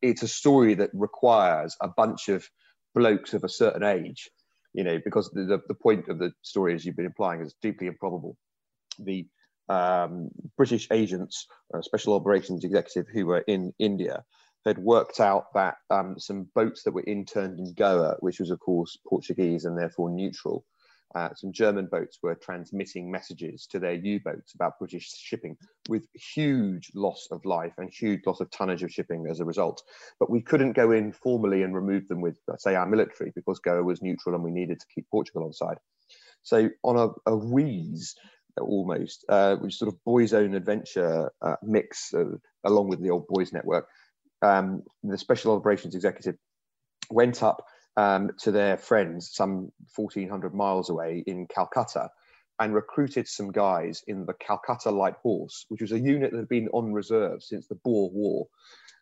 it's 0.00 0.22
a 0.22 0.28
story 0.28 0.74
that 0.74 0.90
requires 0.92 1.76
a 1.80 1.88
bunch 1.88 2.28
of 2.28 2.48
blokes 2.94 3.34
of 3.34 3.44
a 3.44 3.48
certain 3.48 3.82
age, 3.82 4.30
you 4.74 4.84
know, 4.84 4.98
because 5.04 5.30
the, 5.30 5.44
the, 5.44 5.60
the 5.68 5.74
point 5.74 6.08
of 6.08 6.18
the 6.18 6.32
story, 6.42 6.74
as 6.74 6.84
you've 6.84 6.96
been 6.96 7.06
implying, 7.06 7.40
is 7.40 7.54
deeply 7.62 7.86
improbable. 7.86 8.36
The 8.98 9.26
um, 9.68 10.30
British 10.56 10.88
agents, 10.90 11.46
uh, 11.74 11.82
special 11.82 12.14
operations 12.14 12.64
executive 12.64 13.06
who 13.12 13.26
were 13.26 13.44
in 13.46 13.72
India, 13.78 14.24
had 14.64 14.78
worked 14.78 15.20
out 15.20 15.46
that 15.54 15.76
um, 15.90 16.18
some 16.18 16.48
boats 16.54 16.82
that 16.84 16.92
were 16.92 17.04
interned 17.06 17.58
in 17.58 17.74
Goa, 17.74 18.16
which 18.20 18.38
was, 18.38 18.50
of 18.50 18.60
course, 18.60 18.96
Portuguese 19.06 19.64
and 19.64 19.76
therefore 19.76 20.10
neutral, 20.10 20.64
uh, 21.14 21.28
some 21.34 21.52
German 21.52 21.86
boats 21.86 22.18
were 22.22 22.34
transmitting 22.34 23.10
messages 23.10 23.66
to 23.66 23.78
their 23.78 23.94
U-boats 23.94 24.54
about 24.54 24.78
British 24.78 25.10
shipping 25.14 25.56
with 25.88 26.06
huge 26.14 26.90
loss 26.94 27.28
of 27.30 27.44
life 27.44 27.74
and 27.78 27.90
huge 27.90 28.20
loss 28.26 28.40
of 28.40 28.50
tonnage 28.50 28.82
of 28.82 28.92
shipping 28.92 29.26
as 29.28 29.40
a 29.40 29.44
result. 29.44 29.82
But 30.18 30.30
we 30.30 30.40
couldn't 30.40 30.72
go 30.72 30.92
in 30.92 31.12
formally 31.12 31.62
and 31.62 31.74
remove 31.74 32.08
them 32.08 32.20
with, 32.20 32.36
say, 32.58 32.74
our 32.74 32.86
military 32.86 33.32
because 33.34 33.58
Goa 33.58 33.82
was 33.82 34.02
neutral 34.02 34.34
and 34.34 34.44
we 34.44 34.50
needed 34.50 34.80
to 34.80 34.86
keep 34.94 35.06
Portugal 35.10 35.44
on 35.44 35.52
side. 35.52 35.78
So 36.42 36.70
on 36.82 36.96
a, 36.96 37.30
a 37.30 37.36
wheeze, 37.36 38.14
almost, 38.60 39.24
uh, 39.28 39.56
which 39.56 39.76
sort 39.76 39.92
of 39.92 40.02
boys' 40.04 40.32
own 40.32 40.54
adventure 40.54 41.30
uh, 41.40 41.56
mix 41.62 42.12
along 42.64 42.88
with 42.88 43.02
the 43.02 43.10
old 43.10 43.26
boys 43.28 43.52
network, 43.52 43.86
um, 44.42 44.82
the 45.02 45.18
special 45.18 45.54
operations 45.54 45.94
executive 45.94 46.36
went 47.10 47.42
up 47.42 47.64
um, 47.96 48.30
to 48.40 48.50
their 48.50 48.76
friends 48.76 49.30
some 49.32 49.70
1400 49.94 50.54
miles 50.54 50.90
away 50.90 51.22
in 51.26 51.46
Calcutta 51.46 52.10
and 52.60 52.74
recruited 52.74 53.26
some 53.26 53.50
guys 53.50 54.02
in 54.06 54.24
the 54.26 54.34
Calcutta 54.34 54.90
Light 54.90 55.14
Horse, 55.22 55.66
which 55.68 55.80
was 55.80 55.92
a 55.92 55.98
unit 55.98 56.30
that 56.30 56.38
had 56.38 56.48
been 56.48 56.68
on 56.68 56.92
reserve 56.92 57.42
since 57.42 57.66
the 57.66 57.74
Boer 57.76 58.10
War. 58.10 58.46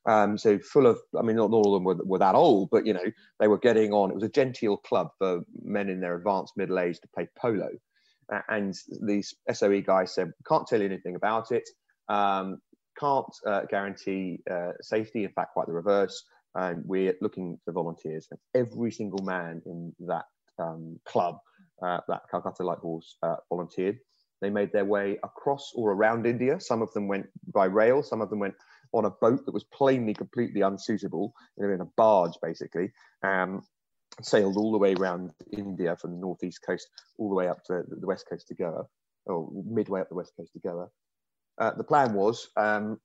Um, 0.07 0.39
so 0.39 0.59
full 0.59 0.87
of, 0.87 0.99
I 1.19 1.23
mean, 1.23 1.37
not, 1.37 1.51
not 1.51 1.59
all 1.59 1.75
of 1.75 1.81
them 1.81 1.85
were, 1.85 2.05
were, 2.05 2.19
that 2.19 2.35
old, 2.35 2.71
but 2.71 2.87
you 2.87 2.95
know, 2.95 3.05
they 3.39 3.49
were 3.49 3.59
getting 3.59 3.93
on. 3.93 4.11
It 4.11 4.15
was 4.15 4.25
a 4.25 4.31
genteel 4.31 4.79
club 4.79 5.11
for 5.19 5.43
men 5.63 5.91
in 5.91 6.01
their 6.01 6.17
advanced 6.17 6.57
middle 6.57 6.79
age 6.79 7.01
to 7.01 7.09
play 7.09 7.29
polo. 7.39 7.69
Uh, 8.33 8.41
and 8.49 8.75
these 9.03 9.35
SOE 9.53 9.83
guys 9.83 10.15
said, 10.15 10.33
can't 10.49 10.67
tell 10.67 10.81
you 10.81 10.87
anything 10.87 11.17
about 11.17 11.53
it, 11.53 11.69
um, 12.09 12.61
can't 12.99 13.27
uh, 13.47 13.63
guarantee 13.69 14.41
uh, 14.51 14.73
safety. 14.81 15.25
In 15.25 15.33
fact, 15.33 15.53
quite 15.53 15.67
the 15.67 15.73
reverse 15.73 16.25
and 16.55 16.83
we're 16.85 17.15
looking 17.21 17.59
for 17.65 17.73
volunteers. 17.73 18.29
And 18.31 18.41
every 18.55 18.91
single 18.91 19.25
man 19.25 19.63
in 19.67 19.95
that 20.01 20.25
um, 20.59 20.99
club, 21.05 21.39
uh, 21.83 22.01
that 22.09 22.23
Calcutta 22.31 22.65
Light 22.65 22.79
Horse, 22.79 23.17
uh, 23.23 23.37
volunteered. 23.49 23.99
They 24.41 24.51
made 24.51 24.73
their 24.73 24.87
way 24.87 25.19
across 25.23 25.73
or 25.75 25.93
around 25.93 26.27
India. 26.27 26.59
Some 26.61 26.81
of 26.81 26.93
them 26.93 27.09
went 27.09 27.27
by 27.53 27.67
rail, 27.67 28.03
some 28.03 28.23
of 28.23 28.31
them 28.31 28.39
went 28.39 28.55
on 28.93 29.05
a 29.05 29.11
boat 29.11 29.45
that 29.45 29.53
was 29.53 29.65
plainly 29.65 30.15
completely 30.15 30.63
unsuitable, 30.63 31.33
in 31.59 31.81
a 31.81 31.85
barge 31.97 32.33
basically. 32.43 32.91
Um, 33.23 33.63
sailed 34.23 34.57
all 34.57 34.73
the 34.73 34.79
way 34.79 34.95
around 34.95 35.33
India 35.53 35.97
from 35.97 36.13
the 36.13 36.19
northeast 36.19 36.61
coast 36.67 36.89
all 37.19 37.29
the 37.29 37.35
way 37.35 37.49
up 37.49 37.63
to 37.65 37.83
the 37.89 38.07
west 38.07 38.27
coast 38.29 38.49
to 38.49 38.55
Goa, 38.55 38.85
or 39.27 39.49
midway 39.67 40.01
up 40.01 40.09
the 40.09 40.15
west 40.15 40.33
coast 40.37 40.53
to 40.55 40.59
Goa. 40.59 40.89
Uh, 41.59 41.73
the 41.77 41.85
plan 41.85 42.15
was 42.15 42.49
um, 42.57 42.99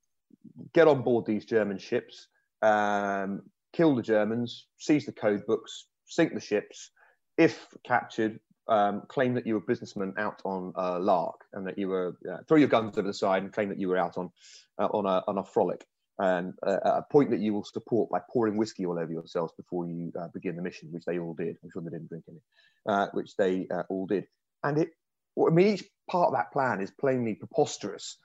get 0.73 0.87
on 0.87 1.03
board 1.03 1.25
these 1.25 1.45
German 1.45 1.77
ships, 1.77 2.27
um, 2.61 3.41
kill 3.73 3.95
the 3.95 4.01
Germans, 4.01 4.67
seize 4.77 5.05
the 5.05 5.11
code 5.11 5.45
books, 5.45 5.87
sink 6.05 6.33
the 6.33 6.39
ships. 6.39 6.91
If 7.37 7.67
captured, 7.85 8.39
um, 8.67 9.03
claim 9.07 9.33
that 9.35 9.45
you 9.45 9.53
were 9.55 9.59
businessmen 9.59 10.13
out 10.17 10.41
on 10.43 10.73
a 10.75 10.99
lark 10.99 11.41
and 11.53 11.67
that 11.67 11.77
you 11.77 11.87
were 11.87 12.17
uh, 12.31 12.37
throw 12.47 12.57
your 12.57 12.67
guns 12.67 12.97
over 12.97 13.07
the 13.07 13.13
side 13.13 13.43
and 13.43 13.53
claim 13.53 13.69
that 13.69 13.79
you 13.79 13.87
were 13.89 13.97
out 13.97 14.17
on 14.17 14.31
uh, 14.79 14.87
on 14.87 15.05
a 15.05 15.23
on 15.27 15.37
a 15.37 15.43
frolic. 15.43 15.85
And 16.17 16.53
uh, 16.65 16.77
a 16.81 17.01
point 17.11 17.29
that 17.31 17.41
you 17.41 17.53
will 17.53 17.65
support 17.65 18.09
by 18.09 18.21
pouring 18.31 18.55
whiskey 18.55 18.85
all 18.85 18.97
over 18.97 19.11
yourselves 19.11 19.51
before 19.57 19.85
you 19.85 20.13
uh, 20.17 20.29
begin 20.33 20.55
the 20.55 20.61
mission, 20.61 20.87
which 20.93 21.03
they 21.03 21.19
all 21.19 21.33
did. 21.33 21.57
I'm 21.61 21.69
sure 21.69 21.81
they 21.81 21.89
didn't 21.89 22.07
drink 22.07 22.23
any, 22.29 22.39
uh, 22.87 23.07
which 23.11 23.35
they 23.35 23.67
uh, 23.69 23.83
all 23.89 24.07
did. 24.07 24.25
And 24.63 24.77
it, 24.77 24.91
I 25.37 25.49
mean, 25.49 25.73
each 25.73 25.83
part 26.09 26.27
of 26.27 26.33
that 26.35 26.53
plan 26.53 26.79
is 26.79 26.89
plainly 26.89 27.35
preposterous, 27.35 28.17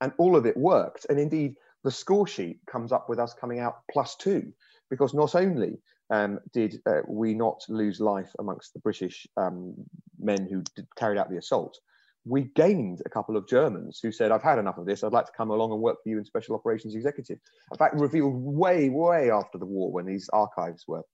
and 0.00 0.12
all 0.18 0.34
of 0.34 0.44
it 0.44 0.56
worked. 0.56 1.06
And 1.08 1.20
indeed, 1.20 1.54
the 1.86 1.92
score 1.92 2.26
sheet 2.26 2.58
comes 2.66 2.90
up 2.90 3.08
with 3.08 3.20
us 3.20 3.32
coming 3.32 3.60
out 3.60 3.76
plus 3.92 4.16
two, 4.16 4.52
because 4.90 5.14
not 5.14 5.36
only 5.36 5.78
um, 6.10 6.40
did 6.52 6.80
uh, 6.84 7.02
we 7.06 7.32
not 7.32 7.62
lose 7.68 8.00
life 8.00 8.32
amongst 8.40 8.74
the 8.74 8.80
British 8.80 9.24
um, 9.36 9.72
men 10.18 10.48
who 10.50 10.64
did, 10.74 10.88
carried 10.96 11.16
out 11.16 11.30
the 11.30 11.38
assault, 11.38 11.78
we 12.24 12.50
gained 12.56 13.02
a 13.06 13.08
couple 13.08 13.36
of 13.36 13.46
Germans 13.46 14.00
who 14.02 14.10
said, 14.10 14.32
I've 14.32 14.42
had 14.42 14.58
enough 14.58 14.78
of 14.78 14.86
this. 14.86 15.04
I'd 15.04 15.12
like 15.12 15.26
to 15.26 15.32
come 15.36 15.52
along 15.52 15.70
and 15.70 15.80
work 15.80 15.98
for 16.02 16.08
you 16.08 16.18
in 16.18 16.24
Special 16.24 16.56
Operations 16.56 16.96
Executive. 16.96 17.38
In 17.70 17.78
fact, 17.78 17.94
revealed 17.94 18.34
way, 18.34 18.88
way 18.88 19.30
after 19.30 19.56
the 19.56 19.64
war 19.64 19.92
when 19.92 20.06
these 20.06 20.28
archives 20.32 20.86
were, 20.88 21.04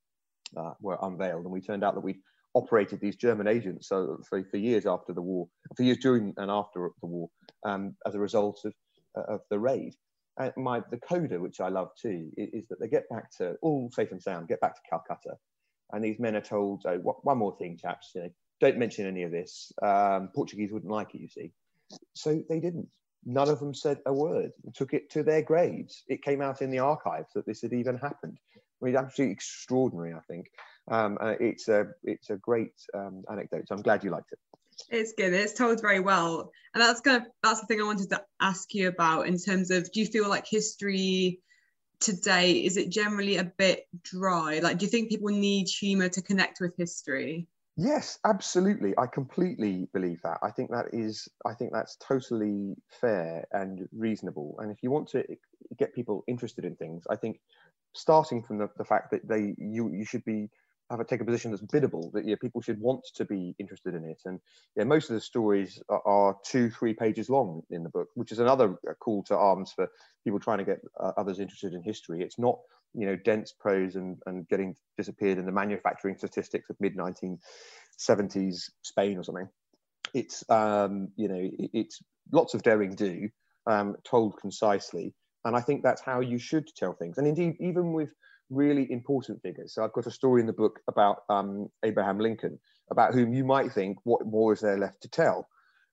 uh, 0.56 0.72
were 0.80 0.96
unveiled. 1.02 1.44
And 1.44 1.52
we 1.52 1.60
turned 1.60 1.84
out 1.84 1.92
that 1.96 2.00
we'd 2.00 2.22
operated 2.54 2.98
these 2.98 3.16
German 3.16 3.46
agents 3.46 3.88
so 3.88 4.22
for, 4.26 4.42
for 4.44 4.56
years 4.56 4.86
after 4.86 5.12
the 5.12 5.20
war, 5.20 5.48
for 5.76 5.82
years 5.82 5.98
during 5.98 6.32
and 6.38 6.50
after 6.50 6.88
the 7.02 7.06
war, 7.06 7.28
um, 7.62 7.94
as 8.06 8.14
a 8.14 8.18
result 8.18 8.62
of, 8.64 8.72
uh, 9.18 9.34
of 9.34 9.42
the 9.50 9.58
raid 9.58 9.94
and 10.38 10.52
my 10.56 10.82
the 10.90 10.98
coda, 10.98 11.40
which 11.40 11.60
I 11.60 11.68
love 11.68 11.90
too, 12.00 12.30
is, 12.36 12.48
is, 12.52 12.68
that 12.68 12.80
they 12.80 12.88
get 12.88 13.08
back 13.08 13.30
to 13.38 13.56
all 13.62 13.90
safe 13.92 14.12
and 14.12 14.22
sound, 14.22 14.48
get 14.48 14.60
back 14.60 14.74
to 14.74 14.80
Calcutta, 14.88 15.36
and 15.92 16.02
these 16.02 16.18
men 16.18 16.36
are 16.36 16.40
told, 16.40 16.82
oh, 16.86 16.96
one 17.22 17.38
more 17.38 17.56
thing, 17.56 17.76
chaps, 17.76 18.12
you 18.14 18.22
know, 18.22 18.30
don't 18.60 18.78
mention 18.78 19.06
any 19.06 19.24
of 19.24 19.32
this. 19.32 19.72
Um, 19.82 20.30
Portuguese 20.34 20.72
wouldn't 20.72 20.90
like 20.90 21.14
it, 21.14 21.20
you 21.20 21.28
see. 21.28 21.52
So 22.14 22.42
they 22.48 22.60
didn't. 22.60 22.88
None 23.24 23.48
of 23.48 23.60
them 23.60 23.74
said 23.74 23.98
a 24.06 24.12
word. 24.12 24.52
Took 24.74 24.94
it 24.94 25.10
to 25.10 25.22
their 25.22 25.42
graves. 25.42 26.02
It 26.08 26.22
came 26.22 26.40
out 26.40 26.62
in 26.62 26.70
the 26.70 26.78
archives 26.78 27.32
that 27.34 27.46
this 27.46 27.62
had 27.62 27.72
even 27.72 27.96
happened. 27.98 28.38
I 28.56 28.84
mean, 28.84 28.96
absolutely 28.96 29.32
extraordinary. 29.32 30.12
I 30.12 30.20
think 30.28 30.46
um, 30.90 31.18
uh, 31.20 31.34
it's 31.38 31.68
a 31.68 31.86
it's 32.02 32.30
a 32.30 32.36
great 32.36 32.72
um, 32.94 33.22
anecdote. 33.30 33.68
So 33.68 33.74
I'm 33.74 33.82
glad 33.82 34.02
you 34.02 34.10
liked 34.10 34.32
it. 34.32 34.38
It's 34.90 35.12
good. 35.16 35.32
It's 35.32 35.54
told 35.54 35.80
very 35.80 36.00
well, 36.00 36.50
and 36.74 36.82
that's 36.82 37.00
kind 37.00 37.22
of 37.22 37.28
that's 37.42 37.60
the 37.60 37.66
thing 37.66 37.80
I 37.80 37.84
wanted 37.84 38.10
to 38.10 38.22
ask 38.40 38.74
you 38.74 38.88
about 38.88 39.26
in 39.26 39.38
terms 39.38 39.70
of 39.70 39.90
do 39.92 40.00
you 40.00 40.06
feel 40.06 40.28
like 40.28 40.46
history 40.46 41.40
today 42.00 42.64
is 42.64 42.76
it 42.76 42.90
generally 42.90 43.36
a 43.36 43.44
bit 43.44 43.86
dry? 44.02 44.58
Like, 44.58 44.78
do 44.78 44.84
you 44.84 44.90
think 44.90 45.08
people 45.08 45.28
need 45.28 45.68
humour 45.68 46.08
to 46.10 46.22
connect 46.22 46.60
with 46.60 46.76
history? 46.76 47.46
Yes, 47.76 48.18
absolutely. 48.24 48.92
I 48.98 49.06
completely 49.06 49.88
believe 49.94 50.20
that. 50.24 50.38
I 50.42 50.50
think 50.50 50.70
that 50.70 50.86
is. 50.92 51.26
I 51.46 51.54
think 51.54 51.72
that's 51.72 51.96
totally 51.96 52.74
fair 53.00 53.46
and 53.52 53.88
reasonable. 53.92 54.56
And 54.58 54.70
if 54.70 54.82
you 54.82 54.90
want 54.90 55.08
to 55.10 55.24
get 55.78 55.94
people 55.94 56.22
interested 56.26 56.66
in 56.66 56.76
things, 56.76 57.04
I 57.08 57.16
think 57.16 57.40
starting 57.94 58.42
from 58.42 58.58
the, 58.58 58.68
the 58.76 58.84
fact 58.84 59.10
that 59.12 59.26
they 59.26 59.54
you 59.56 59.90
you 59.92 60.04
should 60.04 60.24
be 60.24 60.50
have 60.90 61.00
a, 61.00 61.04
take 61.04 61.20
a 61.20 61.24
position 61.24 61.50
that's 61.50 61.62
biddable 61.62 62.10
that 62.12 62.26
yeah, 62.26 62.36
people 62.40 62.60
should 62.60 62.80
want 62.80 63.04
to 63.14 63.24
be 63.24 63.54
interested 63.58 63.94
in 63.94 64.04
it. 64.04 64.20
And 64.24 64.40
yeah 64.76 64.84
most 64.84 65.10
of 65.10 65.14
the 65.14 65.20
stories 65.20 65.82
are, 65.88 66.02
are 66.06 66.36
two 66.44 66.70
three 66.70 66.94
pages 66.94 67.28
long 67.28 67.62
in 67.70 67.82
the 67.82 67.88
book 67.88 68.08
which 68.14 68.32
is 68.32 68.38
another 68.38 68.76
uh, 68.88 68.94
call 69.00 69.22
to 69.24 69.36
arms 69.36 69.72
for 69.72 69.88
people 70.24 70.38
trying 70.38 70.58
to 70.58 70.64
get 70.64 70.80
uh, 71.00 71.12
others 71.16 71.40
interested 71.40 71.72
in 71.74 71.82
history. 71.82 72.22
It's 72.22 72.38
not 72.38 72.58
you 72.94 73.06
know 73.06 73.16
dense 73.16 73.52
prose 73.58 73.96
and, 73.96 74.18
and 74.26 74.46
getting 74.48 74.76
disappeared 74.96 75.38
in 75.38 75.46
the 75.46 75.52
manufacturing 75.52 76.16
statistics 76.16 76.68
of 76.70 76.76
mid 76.80 76.96
1970s 76.96 78.70
spain 78.82 79.18
or 79.18 79.24
something. 79.24 79.48
It's 80.14 80.48
um, 80.50 81.08
you 81.16 81.28
know 81.28 81.50
it, 81.58 81.70
it's 81.72 82.02
lots 82.30 82.54
of 82.54 82.62
daring 82.62 82.94
do 82.94 83.28
um, 83.66 83.96
told 84.04 84.38
concisely. 84.38 85.14
And 85.44 85.56
i 85.56 85.60
think 85.60 85.82
that's 85.82 86.00
how 86.00 86.20
you 86.20 86.38
should 86.38 86.68
tell 86.76 86.92
things. 86.92 87.18
And 87.18 87.26
indeed 87.26 87.56
even 87.58 87.92
with 87.92 88.10
really 88.52 88.86
important 88.90 89.40
figures. 89.42 89.74
So 89.74 89.82
I've 89.82 89.92
got 89.92 90.06
a 90.06 90.10
story 90.10 90.40
in 90.40 90.46
the 90.46 90.52
book 90.52 90.80
about 90.88 91.18
um, 91.28 91.68
Abraham 91.84 92.18
Lincoln, 92.18 92.58
about 92.90 93.14
whom 93.14 93.32
you 93.32 93.44
might 93.44 93.72
think, 93.72 93.98
what 94.04 94.26
more 94.26 94.52
is 94.52 94.60
there 94.60 94.78
left 94.78 95.02
to 95.02 95.08
tell? 95.08 95.48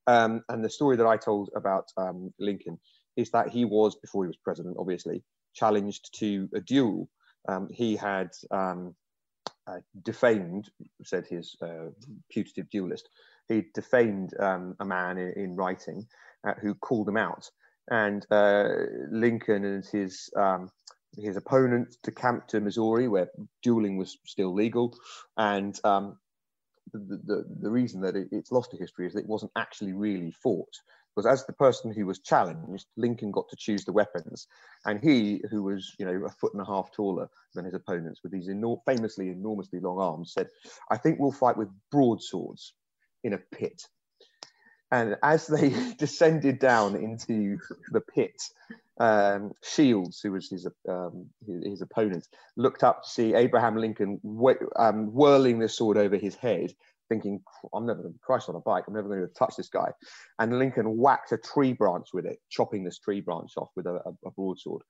Um, 0.08 0.44
and 0.50 0.64
the 0.64 0.70
story 0.70 0.98
that 0.98 1.08
I 1.08 1.18
told 1.18 1.50
about 1.56 1.86
um, 1.98 2.34
Lincoln 2.40 2.80
is 3.16 3.32
that 3.32 3.50
he 3.50 3.66
was, 3.66 3.96
before 3.96 4.24
he 4.24 4.28
was 4.28 4.38
president, 4.38 4.78
obviously, 4.80 5.24
challenged 5.54 6.20
to 6.20 6.50
a 6.56 6.60
duel. 6.60 7.10
Um, 7.48 7.70
he 7.72 7.96
had 7.96 8.30
um, 8.52 8.96
uh, 9.68 9.80
defamed, 10.04 10.70
said 11.04 11.26
his 11.28 11.56
uh, 11.62 11.90
putative 12.32 12.70
duelist, 12.70 13.10
he 13.48 13.66
defamed 13.74 14.34
um, 14.40 14.76
a 14.80 14.86
man 14.86 15.18
in, 15.18 15.34
in 15.36 15.56
writing 15.56 16.06
uh, 16.48 16.54
who 16.62 16.74
called 16.76 17.08
him 17.08 17.18
out. 17.18 17.50
And 17.92 18.26
uh, 18.32 18.70
Lincoln 19.12 19.66
and 19.66 19.86
his 19.92 20.30
his 21.18 21.38
opponent 21.38 21.96
to 22.04 22.12
camp 22.12 22.48
to 22.48 22.60
Missouri, 22.60 23.08
where 23.08 23.30
dueling 23.64 23.98
was 23.98 24.18
still 24.26 24.54
legal, 24.54 24.96
and 25.38 25.80
um, 25.84 26.18
the, 26.94 27.20
the, 27.24 27.46
the 27.62 27.72
reason 27.72 28.02
that 28.02 28.16
it, 28.16 28.30
it's 28.32 28.52
lost 28.52 28.72
to 28.72 28.78
history 28.78 29.08
is 29.08 29.14
that 29.14 29.22
it 29.22 29.28
wasn't 29.30 29.52
actually 29.56 29.94
really 29.94 30.32
fought. 30.32 30.74
Because 31.16 31.26
as 31.26 31.46
the 31.46 31.54
person 31.54 31.92
who 31.92 32.06
was 32.06 32.20
challenged, 32.20 32.86
Lincoln 32.96 33.32
got 33.32 33.50
to 33.50 33.58
choose 33.58 33.84
the 33.84 33.92
weapons, 33.92 34.48
and 34.86 35.02
he, 35.02 35.42
who 35.50 35.64
was 35.64 35.94
you 36.00 36.06
know 36.06 36.26
a 36.26 36.30
foot 36.30 36.54
and 36.54 36.62
a 36.62 36.66
half 36.66 36.92
taller 36.92 37.30
than 37.56 37.66
his 37.66 37.74
opponents 37.74 38.22
with 38.24 38.32
these 38.32 38.48
enor- 38.48 38.80
famously 38.86 39.30
enormously 39.30 39.80
long 39.80 40.00
arms, 40.00 40.34
said, 40.34 40.48
"I 40.90 40.98
think 40.98 41.20
we'll 41.20 41.32
fight 41.32 41.58
with 41.58 41.70
broadswords 41.92 42.74
in 43.24 43.34
a 43.34 43.38
pit." 43.38 43.82
And 44.92 45.18
as 45.22 45.48
they 45.48 45.70
descended 45.98 46.60
down 46.60 46.96
into 46.96 47.58
the 47.92 48.02
pit, 48.02 48.42
um, 49.00 49.52
Shields, 49.64 50.20
who 50.22 50.34
was 50.34 50.50
his, 50.50 50.68
um, 50.88 51.28
his, 51.46 51.64
his 51.66 51.82
opponent, 51.82 52.28
looked 52.58 52.84
up 52.84 53.04
to 53.04 53.10
see 53.10 53.34
Abraham 53.34 53.78
Lincoln 53.78 54.20
um, 54.76 55.14
whirling 55.14 55.60
the 55.60 55.70
sword 55.70 55.98
over 55.98 56.18
his 56.18 56.36
head, 56.36 56.74
thinking, 57.08 57.42
"I'm 57.74 57.86
never 57.86 58.02
going 58.02 58.14
to 58.14 58.20
Christ 58.20 58.50
on 58.50 58.56
a 58.56 58.60
bike. 58.60 58.86
I'm 58.88 58.94
never 58.94 59.08
going 59.08 59.22
to 59.22 59.34
touch 59.34 59.56
this 59.56 59.70
guy." 59.70 59.92
And 60.38 60.60
Lincoln 60.60 60.98
whacked 60.98 61.32
a 61.32 61.38
tree 61.38 61.74
branch 61.74 62.08
with 62.14 62.26
it, 62.26 62.40
chopping 62.50 62.84
this 62.84 63.00
tree 63.00 63.22
branch 63.22 63.54
off 63.58 63.70
with 63.76 63.86
a, 63.86 64.02
a, 64.06 64.28
a 64.28 64.32
broadsword. 64.32 64.82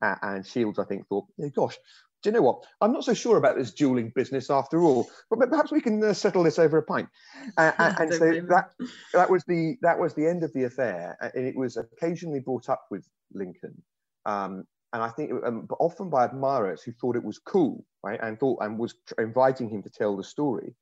Uh, 0.00 0.14
and 0.22 0.46
Shields, 0.46 0.78
I 0.78 0.84
think, 0.84 1.06
thought, 1.08 1.26
hey, 1.36 1.50
"Gosh, 1.50 1.76
do 2.22 2.30
you 2.30 2.34
know 2.34 2.42
what? 2.42 2.64
I'm 2.80 2.92
not 2.92 3.04
so 3.04 3.14
sure 3.14 3.36
about 3.36 3.56
this 3.56 3.72
dueling 3.72 4.12
business 4.14 4.50
after 4.50 4.82
all, 4.82 5.08
but 5.30 5.38
perhaps 5.50 5.70
we 5.70 5.80
can 5.80 6.02
uh, 6.02 6.12
settle 6.12 6.42
this 6.42 6.58
over 6.58 6.78
a 6.78 6.82
pint. 6.82 7.08
Uh, 7.56 7.72
and, 7.78 8.00
and 8.00 8.14
so 8.14 8.32
that 8.48 8.70
that 9.12 9.30
was 9.30 9.44
the 9.44 9.76
that 9.82 9.98
was 9.98 10.14
the 10.14 10.26
end 10.26 10.42
of 10.42 10.52
the 10.52 10.64
affair, 10.64 11.16
and 11.20 11.46
it 11.46 11.56
was 11.56 11.76
occasionally 11.76 12.40
brought 12.40 12.68
up 12.68 12.86
with 12.90 13.06
Lincoln, 13.32 13.80
um, 14.26 14.64
and 14.92 15.02
I 15.02 15.10
think 15.10 15.32
um, 15.44 15.66
but 15.68 15.76
often 15.78 16.10
by 16.10 16.24
admirers 16.24 16.82
who 16.82 16.92
thought 16.92 17.16
it 17.16 17.24
was 17.24 17.38
cool, 17.38 17.84
right, 18.02 18.18
and 18.22 18.38
thought 18.38 18.62
and 18.62 18.78
was 18.78 18.94
inviting 19.18 19.68
him 19.68 19.82
to 19.82 19.90
tell 19.90 20.16
the 20.16 20.24
story. 20.24 20.74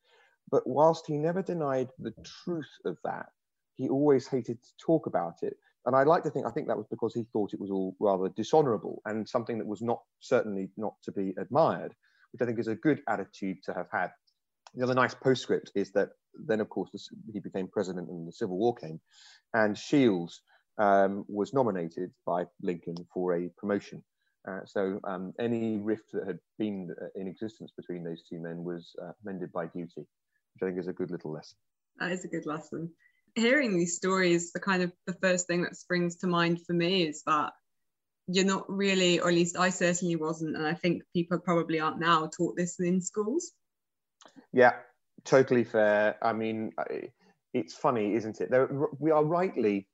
But 0.49 0.65
whilst 0.65 1.05
he 1.05 1.17
never 1.17 1.41
denied 1.41 1.89
the 1.99 2.13
truth 2.23 2.71
of 2.85 2.97
that, 3.03 3.27
he 3.75 3.89
always 3.89 4.27
hated 4.27 4.63
to 4.63 4.69
talk 4.79 5.05
about 5.05 5.43
it 5.43 5.57
and 5.87 5.95
I 5.95 6.03
like 6.03 6.23
to 6.23 6.29
think 6.29 6.45
I 6.45 6.51
think 6.51 6.67
that 6.67 6.77
was 6.77 6.85
because 6.91 7.13
he 7.13 7.23
thought 7.31 7.53
it 7.53 7.61
was 7.61 7.71
all 7.71 7.95
rather 7.99 8.27
dishonourable 8.29 9.01
and 9.05 9.27
something 9.27 9.57
that 9.57 9.65
was 9.65 9.81
not 9.81 10.01
certainly 10.19 10.69
not 10.75 10.93
to 11.03 11.13
be 11.13 11.33
admired, 11.39 11.95
which 12.31 12.41
I 12.41 12.45
think 12.45 12.59
is 12.59 12.67
a 12.67 12.75
good 12.75 13.01
attitude 13.07 13.63
to 13.63 13.73
have 13.73 13.87
had. 13.91 14.11
The 14.75 14.83
other 14.83 14.93
nice 14.93 15.15
postscript 15.15 15.71
is 15.75 15.91
that 15.93 16.09
then, 16.45 16.59
of 16.59 16.69
course, 16.69 16.89
this, 16.91 17.07
he 17.31 17.39
became 17.39 17.69
president 17.69 18.09
and 18.09 18.27
the 18.27 18.33
Civil 18.33 18.57
War 18.57 18.75
came, 18.75 18.99
and 19.53 19.77
Shields 19.77 20.41
um, 20.77 21.23
was 21.29 21.53
nominated 21.53 22.11
by 22.25 22.43
Lincoln 22.61 22.97
for 23.13 23.35
a 23.37 23.49
promotion. 23.57 24.03
Uh, 24.47 24.59
so 24.65 24.99
um, 25.05 25.33
any 25.39 25.77
rift 25.77 26.11
that 26.11 26.27
had 26.27 26.39
been 26.59 26.93
uh, 27.01 27.05
in 27.15 27.27
existence 27.27 27.71
between 27.75 28.03
those 28.03 28.23
two 28.23 28.39
men 28.39 28.63
was 28.63 28.93
uh, 29.01 29.11
mended 29.23 29.53
by 29.53 29.67
duty, 29.67 30.01
which 30.01 30.61
I 30.61 30.65
think 30.65 30.79
is 30.79 30.87
a 30.87 30.93
good 30.93 31.11
little 31.11 31.31
lesson. 31.31 31.57
That 31.99 32.11
is 32.11 32.25
a 32.25 32.27
good 32.27 32.45
lesson 32.45 32.91
hearing 33.37 33.77
these 33.77 33.95
stories, 33.95 34.51
the 34.51 34.59
kind 34.59 34.83
of 34.83 34.91
the 35.05 35.13
first 35.13 35.47
thing 35.47 35.63
that 35.63 35.75
springs 35.75 36.17
to 36.17 36.27
mind 36.27 36.61
for 36.65 36.73
me 36.73 37.07
is 37.07 37.23
that 37.25 37.53
you're 38.27 38.45
not 38.45 38.69
really, 38.69 39.19
or 39.19 39.29
at 39.29 39.35
least 39.35 39.57
I 39.57 39.69
certainly 39.69 40.15
wasn't, 40.15 40.57
and 40.57 40.67
I 40.67 40.73
think 40.73 41.03
people 41.13 41.39
probably 41.39 41.79
aren't 41.79 41.99
now 41.99 42.27
taught 42.27 42.57
this 42.57 42.79
in 42.79 43.01
schools. 43.01 43.53
Yeah, 44.51 44.73
totally 45.23 45.63
fair. 45.63 46.17
I 46.21 46.33
mean, 46.33 46.71
it's 47.53 47.73
funny, 47.73 48.15
isn't 48.15 48.41
it? 48.41 48.51
There, 48.51 48.69
we 48.99 49.11
are 49.11 49.23
rightly, 49.23 49.87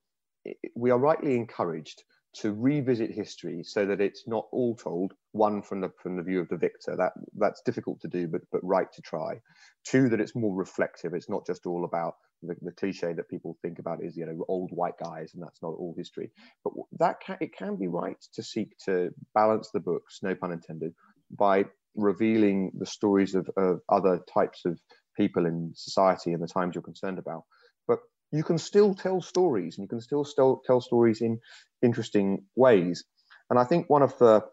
we 0.76 0.90
are 0.90 0.98
rightly 0.98 1.36
encouraged 1.36 2.04
to 2.36 2.54
revisit 2.54 3.12
history 3.12 3.64
so 3.64 3.86
that 3.86 4.02
it's 4.02 4.28
not 4.28 4.48
all 4.52 4.76
told 4.76 5.14
one 5.34 5.62
from 5.62 5.82
the 5.82 5.92
from 6.02 6.18
the 6.18 6.24
view 6.24 6.40
of 6.40 6.50
the 6.50 6.58
victor 6.58 6.96
that 6.98 7.14
that's 7.38 7.62
difficult 7.62 8.00
to 8.02 8.08
do 8.08 8.28
but 8.28 8.42
but 8.52 8.64
right 8.64 8.92
to 8.94 9.02
try. 9.02 9.40
Two 9.84 10.10
that 10.10 10.20
it's 10.20 10.36
more 10.36 10.56
reflective. 10.56 11.14
It's 11.14 11.30
not 11.30 11.46
just 11.46 11.66
all 11.66 11.86
about 11.86 12.16
the, 12.42 12.56
the 12.62 12.72
cliche 12.72 13.14
that 13.14 13.30
people 13.30 13.58
think 13.62 13.80
about 13.80 14.04
is 14.04 14.18
you 14.18 14.26
know 14.26 14.46
old 14.48 14.72
white 14.72 14.98
guys 14.98 15.34
and 15.34 15.44
that's 15.44 15.62
not 15.62 15.70
all 15.70 15.94
history. 15.98 16.32
But 16.64 16.74
that 17.00 17.20
can 17.20 17.38
it 17.40 17.56
can 17.56 17.76
be 17.76 17.88
right 17.88 18.18
to 18.34 18.44
seek 18.44 18.78
to 18.86 19.12
balance 19.36 19.70
the 19.72 19.80
books 19.80 20.20
no 20.24 20.36
pun 20.36 20.52
intended 20.52 20.94
by 21.32 21.66
revealing 21.96 22.72
the 22.78 22.86
stories 22.86 23.36
of, 23.36 23.50
of 23.58 23.80
other 23.90 24.20
types 24.34 24.66
of 24.66 24.80
people 25.16 25.46
in 25.46 25.72
society 25.76 26.34
and 26.34 26.42
the 26.42 26.48
times 26.48 26.74
you're 26.76 26.82
concerned 26.82 27.20
about. 27.20 27.44
But 27.88 28.00
you 28.34 28.44
can 28.44 28.58
still 28.58 28.96
tell 28.96 29.22
stories 29.22 29.78
and 29.78 29.84
you 29.84 29.88
can 29.88 30.02
still, 30.02 30.26
still 30.26 30.62
tell 30.66 30.82
stories 30.82 31.22
in 31.22 31.40
interesting 31.82 32.44
ways. 32.56 33.04
And 33.50 33.60
I 33.60 33.64
think 33.64 33.90
one 33.90 34.02
of 34.02 34.18
the 34.18 34.44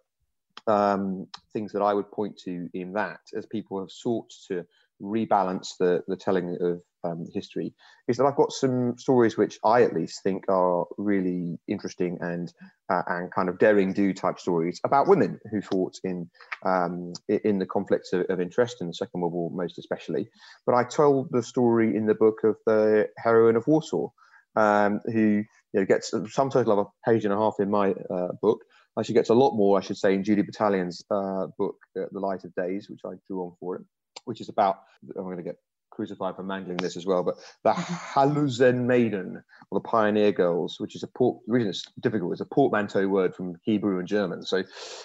um, 0.66 1.26
things 1.52 1.72
that 1.72 1.82
I 1.82 1.94
would 1.94 2.10
point 2.12 2.36
to 2.44 2.68
in 2.74 2.92
that, 2.92 3.20
as 3.34 3.46
people 3.46 3.80
have 3.80 3.90
sought 3.90 4.30
to 4.48 4.64
rebalance 5.00 5.76
the, 5.78 6.02
the 6.08 6.16
telling 6.16 6.56
of 6.60 6.80
um, 7.04 7.26
history 7.32 7.74
is 8.08 8.16
that 8.16 8.24
I've 8.24 8.36
got 8.36 8.52
some 8.52 8.98
stories 8.98 9.36
which 9.36 9.58
I 9.64 9.82
at 9.82 9.94
least 9.94 10.22
think 10.22 10.44
are 10.48 10.84
really 10.98 11.58
interesting 11.68 12.18
and 12.20 12.52
uh, 12.90 13.02
and 13.06 13.32
kind 13.32 13.48
of 13.48 13.58
daring 13.58 13.92
do 13.92 14.12
type 14.12 14.38
stories 14.38 14.80
about 14.84 15.08
women 15.08 15.38
who 15.50 15.62
fought 15.62 15.98
in 16.04 16.28
um, 16.64 17.12
in 17.28 17.58
the 17.58 17.66
conflicts 17.66 18.12
of, 18.12 18.26
of, 18.28 18.40
interest 18.40 18.78
in 18.80 18.88
the 18.88 18.94
Second 18.94 19.20
World 19.20 19.32
War 19.32 19.50
most 19.50 19.78
especially. 19.78 20.28
But 20.66 20.74
I 20.74 20.84
told 20.84 21.28
the 21.30 21.42
story 21.42 21.96
in 21.96 22.06
the 22.06 22.14
book 22.14 22.40
of 22.44 22.56
the 22.66 23.08
heroine 23.16 23.56
of 23.56 23.66
Warsaw, 23.66 24.08
um, 24.56 25.00
who 25.06 25.44
you 25.72 25.80
know 25.80 25.86
gets 25.86 26.10
some 26.10 26.50
total 26.50 26.72
of 26.72 26.86
a 26.86 27.10
page 27.10 27.24
and 27.24 27.32
a 27.32 27.36
half 27.36 27.54
in 27.60 27.70
my 27.70 27.92
uh, 28.10 28.32
book. 28.42 28.60
She 29.02 29.14
gets 29.14 29.30
a 29.30 29.34
lot 29.34 29.56
more, 29.56 29.78
I 29.78 29.80
should 29.80 29.96
say, 29.96 30.12
in 30.12 30.22
Judy 30.22 30.42
Batalion's 30.42 31.02
uh, 31.10 31.46
book, 31.56 31.76
uh, 31.98 32.04
The 32.12 32.20
Light 32.20 32.44
of 32.44 32.54
Days, 32.54 32.90
which 32.90 33.00
I 33.06 33.12
drew 33.26 33.44
on 33.44 33.52
for 33.58 33.76
it 33.76 33.82
which 34.24 34.40
is 34.40 34.48
about 34.48 34.78
I'm 35.16 35.24
going 35.24 35.37
to 35.37 35.42
get 35.42 35.56
crucified 35.90 36.37
for 36.37 36.42
mangling 36.42 36.78
this 36.78 36.96
as 36.96 37.04
well, 37.04 37.22
but 37.22 37.37
the 37.64 37.72
Haluzen 37.72 38.87
Maiden 38.87 39.42
or 39.70 39.80
the 39.80 39.87
Pioneer 39.87 40.33
Girls, 40.33 40.80
which 40.80 40.96
is 40.96 41.02
a 41.02 41.09
port, 41.09 41.38
the 41.46 41.52
reason 41.52 41.68
it's 41.68 41.85
difficult, 42.00 42.33
it's 42.33 42.40
a 42.40 42.46
portmanteau 42.46 43.06
word 43.09 43.35
from 43.35 43.56
Hebrew 43.64 43.98
and 43.98 44.09
German. 44.09 44.42
So, 44.44 44.62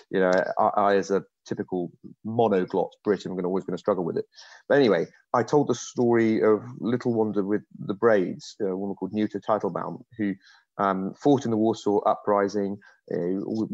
you 0.10 0.20
know, 0.20 0.32
I, 0.58 0.64
I 0.64 0.96
as 0.96 1.12
a 1.12 1.24
typical 1.46 1.92
monoglot 2.26 2.90
Brit, 3.04 3.26
I'm 3.26 3.34
going 3.34 3.44
to, 3.44 3.48
always 3.48 3.66
going 3.66 3.76
to 3.76 3.80
struggle 3.80 4.06
with 4.06 4.18
it. 4.18 4.26
But 4.70 4.78
anyway, 4.78 5.08
I 5.34 5.44
told 5.44 5.68
the 5.68 5.76
story 5.76 6.42
of 6.42 6.64
Little 6.80 7.14
Wonder 7.14 7.44
with 7.44 7.64
the 7.78 7.94
Braids, 7.94 8.56
a 8.62 8.76
woman 8.76 8.96
called 8.96 9.14
Nuta 9.14 9.40
Teitelbaum, 9.40 10.02
who 10.18 10.34
um, 10.78 11.14
fought 11.14 11.46
in 11.46 11.52
the 11.52 11.58
Warsaw 11.58 12.00
Uprising, 12.06 12.78
uh, 13.14 13.66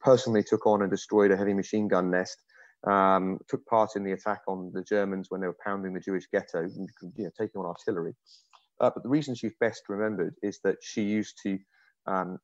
personally 0.00 0.42
took 0.42 0.66
on 0.66 0.82
and 0.82 0.90
destroyed 0.90 1.30
a 1.30 1.36
heavy 1.36 1.54
machine 1.54 1.88
gun 1.88 2.10
nest 2.10 2.42
um, 2.84 3.38
took 3.48 3.64
part 3.66 3.90
in 3.96 4.04
the 4.04 4.12
attack 4.12 4.42
on 4.48 4.70
the 4.74 4.82
Germans 4.82 5.30
when 5.30 5.40
they 5.40 5.46
were 5.46 5.56
pounding 5.64 5.94
the 5.94 6.00
Jewish 6.00 6.26
ghetto, 6.32 6.60
and, 6.60 6.88
you 7.16 7.24
know, 7.24 7.30
taking 7.38 7.60
on 7.60 7.66
artillery. 7.66 8.14
Uh, 8.80 8.90
but 8.92 9.02
the 9.02 9.08
reason 9.08 9.34
she's 9.34 9.54
best 9.60 9.82
remembered 9.88 10.34
is 10.42 10.58
that 10.64 10.76
she 10.82 11.02
used 11.02 11.38
to 11.42 11.58
um, 12.06 12.38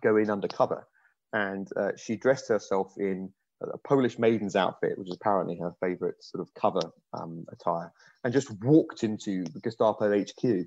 go 0.00 0.16
in 0.16 0.30
undercover, 0.30 0.86
and 1.32 1.68
uh, 1.76 1.90
she 1.96 2.16
dressed 2.16 2.48
herself 2.48 2.94
in 2.96 3.30
a 3.60 3.78
Polish 3.78 4.18
maiden's 4.18 4.56
outfit, 4.56 4.98
which 4.98 5.08
is 5.08 5.16
apparently 5.16 5.56
her 5.58 5.74
favourite 5.80 6.14
sort 6.20 6.42
of 6.42 6.52
cover 6.54 6.92
um, 7.12 7.44
attire, 7.52 7.92
and 8.22 8.32
just 8.32 8.50
walked 8.62 9.04
into 9.04 9.44
the 9.44 9.60
Gestapo 9.60 10.10
HQ, 10.18 10.66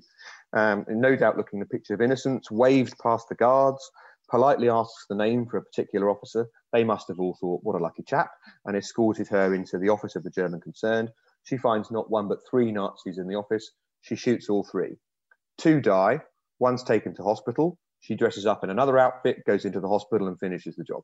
um, 0.52 0.84
and 0.88 1.00
no 1.00 1.16
doubt 1.16 1.36
looking 1.36 1.60
the 1.60 1.66
picture 1.66 1.94
of 1.94 2.00
innocence, 2.00 2.50
waved 2.50 2.98
past 2.98 3.28
the 3.28 3.34
guards, 3.34 3.90
politely 4.30 4.68
asks 4.68 5.06
the 5.08 5.14
name 5.14 5.46
for 5.46 5.58
a 5.58 5.62
particular 5.62 6.10
officer. 6.10 6.46
They 6.72 6.84
must 6.84 7.08
have 7.08 7.18
all 7.18 7.36
thought, 7.40 7.60
what 7.62 7.76
a 7.76 7.82
lucky 7.82 8.02
chap, 8.02 8.30
and 8.64 8.76
escorted 8.76 9.28
her 9.28 9.54
into 9.54 9.78
the 9.78 9.88
office 9.88 10.16
of 10.16 10.24
the 10.24 10.30
German 10.30 10.60
concerned. 10.60 11.10
She 11.44 11.56
finds 11.56 11.90
not 11.90 12.10
one 12.10 12.28
but 12.28 12.40
three 12.50 12.72
Nazis 12.72 13.18
in 13.18 13.28
the 13.28 13.36
office. 13.36 13.70
She 14.02 14.16
shoots 14.16 14.48
all 14.48 14.64
three. 14.64 14.96
Two 15.56 15.80
die, 15.80 16.20
one's 16.58 16.82
taken 16.82 17.14
to 17.16 17.22
hospital. 17.22 17.78
She 18.00 18.14
dresses 18.14 18.46
up 18.46 18.62
in 18.62 18.70
another 18.70 18.98
outfit, 18.98 19.44
goes 19.46 19.64
into 19.64 19.80
the 19.80 19.88
hospital, 19.88 20.28
and 20.28 20.38
finishes 20.38 20.76
the 20.76 20.84
job. 20.84 21.02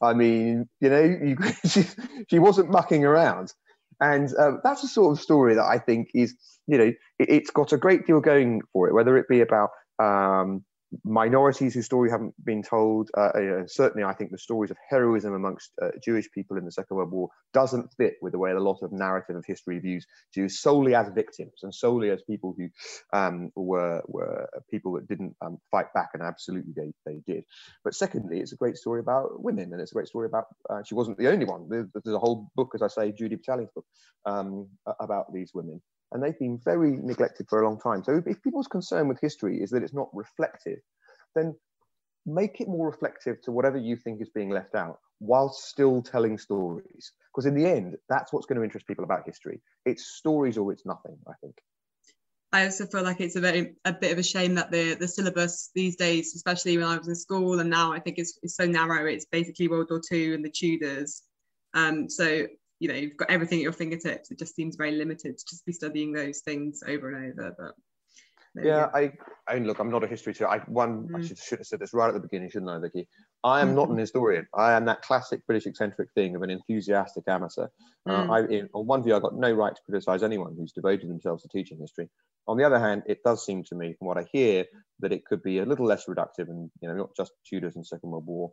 I 0.00 0.14
mean, 0.14 0.68
you 0.80 0.88
know, 0.88 1.02
you, 1.02 1.36
she, 1.68 1.84
she 2.30 2.38
wasn't 2.38 2.70
mucking 2.70 3.04
around. 3.04 3.52
And 4.00 4.32
um, 4.38 4.60
that's 4.62 4.82
the 4.82 4.88
sort 4.88 5.16
of 5.16 5.22
story 5.22 5.54
that 5.56 5.64
I 5.64 5.78
think 5.78 6.10
is, 6.14 6.36
you 6.66 6.78
know, 6.78 6.92
it, 7.18 7.30
has 7.30 7.50
got 7.50 7.72
a 7.72 7.76
great 7.76 8.06
deal 8.06 8.20
going 8.20 8.62
for 8.72 8.88
it, 8.88 8.94
whether 8.94 9.16
it 9.16 9.26
be 9.28 9.40
about 9.40 9.70
um, 9.98 10.64
minorities 11.04 11.74
whose 11.74 11.86
story 11.86 12.10
haven't 12.10 12.34
been 12.44 12.62
told. 12.62 13.10
Uh, 13.16 13.20
uh, 13.20 13.66
certainly, 13.66 14.04
I 14.04 14.14
think 14.14 14.30
the 14.30 14.38
stories 14.38 14.70
of 14.70 14.76
heroism 14.88 15.34
amongst 15.34 15.72
uh, 15.82 15.90
Jewish 16.02 16.30
people 16.30 16.56
in 16.56 16.64
the 16.64 16.72
Second 16.72 16.96
World 16.96 17.12
War 17.12 17.28
doesn't 17.52 17.92
fit 17.96 18.14
with 18.22 18.32
the 18.32 18.38
way 18.38 18.52
a 18.52 18.60
lot 18.60 18.78
of 18.82 18.92
narrative 18.92 19.36
of 19.36 19.44
history 19.46 19.78
views 19.78 20.06
Jews 20.34 20.60
solely 20.60 20.94
as 20.94 21.08
victims 21.14 21.60
and 21.62 21.74
solely 21.74 22.10
as 22.10 22.22
people 22.22 22.54
who 22.56 22.68
um, 23.12 23.50
were 23.54 24.02
were 24.06 24.48
people 24.70 24.92
that 24.92 25.08
didn't 25.08 25.34
um, 25.44 25.58
fight 25.70 25.92
back, 25.94 26.10
and 26.14 26.22
absolutely 26.22 26.72
they, 26.74 26.92
they 27.04 27.20
did. 27.26 27.44
But 27.84 27.94
secondly, 27.94 28.40
it's 28.40 28.52
a 28.52 28.56
great 28.56 28.76
story 28.76 29.00
about 29.00 29.42
women, 29.42 29.72
and 29.72 29.80
it's 29.80 29.92
a 29.92 29.94
great 29.94 30.08
story 30.08 30.26
about 30.26 30.46
uh, 30.70 30.82
she 30.84 30.94
wasn't 30.94 31.18
the 31.18 31.28
only 31.28 31.44
one. 31.44 31.68
There's, 31.68 31.86
there's, 31.92 32.16
a 32.16 32.18
whole 32.18 32.48
book, 32.56 32.72
as 32.74 32.82
I 32.82 32.88
say, 32.88 33.12
Judy 33.12 33.36
Batalion's 33.36 33.70
book 33.74 33.84
um, 34.24 34.68
about 35.00 35.32
these 35.32 35.52
women 35.54 35.80
and 36.12 36.22
they've 36.22 36.38
been 36.38 36.58
very 36.64 36.96
neglected 36.96 37.46
for 37.48 37.62
a 37.62 37.68
long 37.68 37.78
time. 37.78 38.02
So 38.02 38.22
if 38.24 38.42
people's 38.42 38.66
concern 38.66 39.08
with 39.08 39.20
history 39.20 39.62
is 39.62 39.70
that 39.70 39.82
it's 39.82 39.94
not 39.94 40.08
reflective, 40.12 40.78
then 41.34 41.54
make 42.26 42.60
it 42.60 42.68
more 42.68 42.86
reflective 42.86 43.40
to 43.42 43.52
whatever 43.52 43.78
you 43.78 43.96
think 43.96 44.20
is 44.20 44.30
being 44.30 44.50
left 44.50 44.74
out 44.74 44.98
while 45.18 45.48
still 45.48 46.02
telling 46.02 46.38
stories. 46.38 47.12
Because 47.32 47.46
in 47.46 47.54
the 47.54 47.66
end, 47.66 47.96
that's 48.08 48.32
what's 48.32 48.46
going 48.46 48.58
to 48.58 48.64
interest 48.64 48.86
people 48.86 49.04
about 49.04 49.26
history. 49.26 49.60
It's 49.84 50.16
stories 50.16 50.56
or 50.56 50.72
it's 50.72 50.86
nothing, 50.86 51.18
I 51.26 51.32
think. 51.40 51.56
I 52.50 52.64
also 52.64 52.86
feel 52.86 53.02
like 53.02 53.20
it's 53.20 53.36
a 53.36 53.40
very 53.40 53.74
a 53.84 53.92
bit 53.92 54.10
of 54.10 54.18
a 54.18 54.22
shame 54.22 54.54
that 54.54 54.70
the 54.70 54.94
the 54.94 55.06
syllabus 55.06 55.70
these 55.74 55.96
days, 55.96 56.34
especially 56.34 56.78
when 56.78 56.86
I 56.86 56.96
was 56.96 57.06
in 57.06 57.14
school 57.14 57.60
and 57.60 57.68
now 57.68 57.92
I 57.92 58.00
think 58.00 58.16
it's, 58.18 58.38
it's 58.42 58.56
so 58.56 58.64
narrow. 58.64 59.04
It's 59.04 59.26
basically 59.26 59.68
World 59.68 59.88
War 59.90 60.00
II 60.10 60.34
and 60.34 60.44
the 60.44 60.50
Tudors. 60.50 61.22
Um, 61.74 62.08
so 62.08 62.46
you 62.80 62.88
know 62.88 62.94
you've 62.94 63.16
got 63.16 63.30
everything 63.30 63.58
at 63.58 63.62
your 63.62 63.72
fingertips. 63.72 64.30
It 64.30 64.38
just 64.38 64.54
seems 64.54 64.76
very 64.76 64.92
limited 64.92 65.38
to 65.38 65.44
just 65.44 65.66
be 65.66 65.72
studying 65.72 66.12
those 66.12 66.40
things 66.40 66.82
over 66.86 67.10
and 67.10 67.38
over. 67.38 67.54
But 67.58 67.74
yeah, 68.64 68.88
I, 68.94 69.12
I 69.46 69.58
look, 69.58 69.78
I'm 69.78 69.90
not 69.90 70.04
a 70.04 70.06
history 70.06 70.32
teacher. 70.32 70.48
I 70.48 70.58
one, 70.60 71.08
mm. 71.08 71.16
I 71.16 71.26
should, 71.26 71.38
should 71.38 71.58
have 71.58 71.66
said 71.66 71.80
this 71.80 71.94
right 71.94 72.08
at 72.08 72.14
the 72.14 72.20
beginning, 72.20 72.50
shouldn't 72.50 72.70
I, 72.70 72.78
Vicky? 72.78 73.08
I 73.44 73.60
am 73.60 73.74
not 73.74 73.88
an 73.88 73.98
historian. 73.98 74.46
I 74.54 74.72
am 74.72 74.84
that 74.86 75.02
classic 75.02 75.46
British 75.46 75.66
eccentric 75.66 76.08
thing 76.14 76.34
of 76.34 76.42
an 76.42 76.50
enthusiastic 76.50 77.24
amateur. 77.28 77.68
Uh, 78.06 78.10
mm. 78.10 78.28
Uh, 78.28 78.32
I, 78.32 78.40
in, 78.46 78.68
on 78.72 78.86
one 78.86 79.02
view, 79.02 79.14
I've 79.14 79.22
got 79.22 79.36
no 79.36 79.52
right 79.52 79.74
to 79.74 79.82
criticise 79.84 80.22
anyone 80.22 80.56
who's 80.56 80.72
devoted 80.72 81.08
themselves 81.08 81.42
to 81.42 81.48
teaching 81.48 81.78
history. 81.78 82.08
On 82.46 82.56
the 82.56 82.64
other 82.64 82.78
hand, 82.78 83.02
it 83.06 83.22
does 83.22 83.44
seem 83.44 83.62
to 83.64 83.74
me, 83.74 83.94
from 83.98 84.08
what 84.08 84.18
I 84.18 84.26
hear, 84.32 84.64
that 85.00 85.12
it 85.12 85.24
could 85.24 85.42
be 85.42 85.58
a 85.58 85.66
little 85.66 85.86
less 85.86 86.06
reductive 86.06 86.48
and 86.48 86.70
you 86.80 86.88
know 86.88 86.96
not 86.96 87.14
just 87.16 87.32
Tudors 87.48 87.76
and 87.76 87.86
Second 87.86 88.10
World 88.10 88.26
War, 88.26 88.50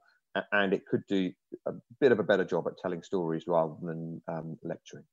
and 0.52 0.74
it 0.74 0.86
could 0.86 1.04
do 1.08 1.32
a 1.66 1.74
bit 2.00 2.12
of 2.12 2.20
a 2.20 2.24
better 2.24 2.44
job 2.44 2.68
at 2.68 2.78
telling 2.82 3.04
stories 3.04 3.44
rather 3.48 3.74
than 3.82 4.22
um, 4.28 4.58
lecturing. 4.64 5.06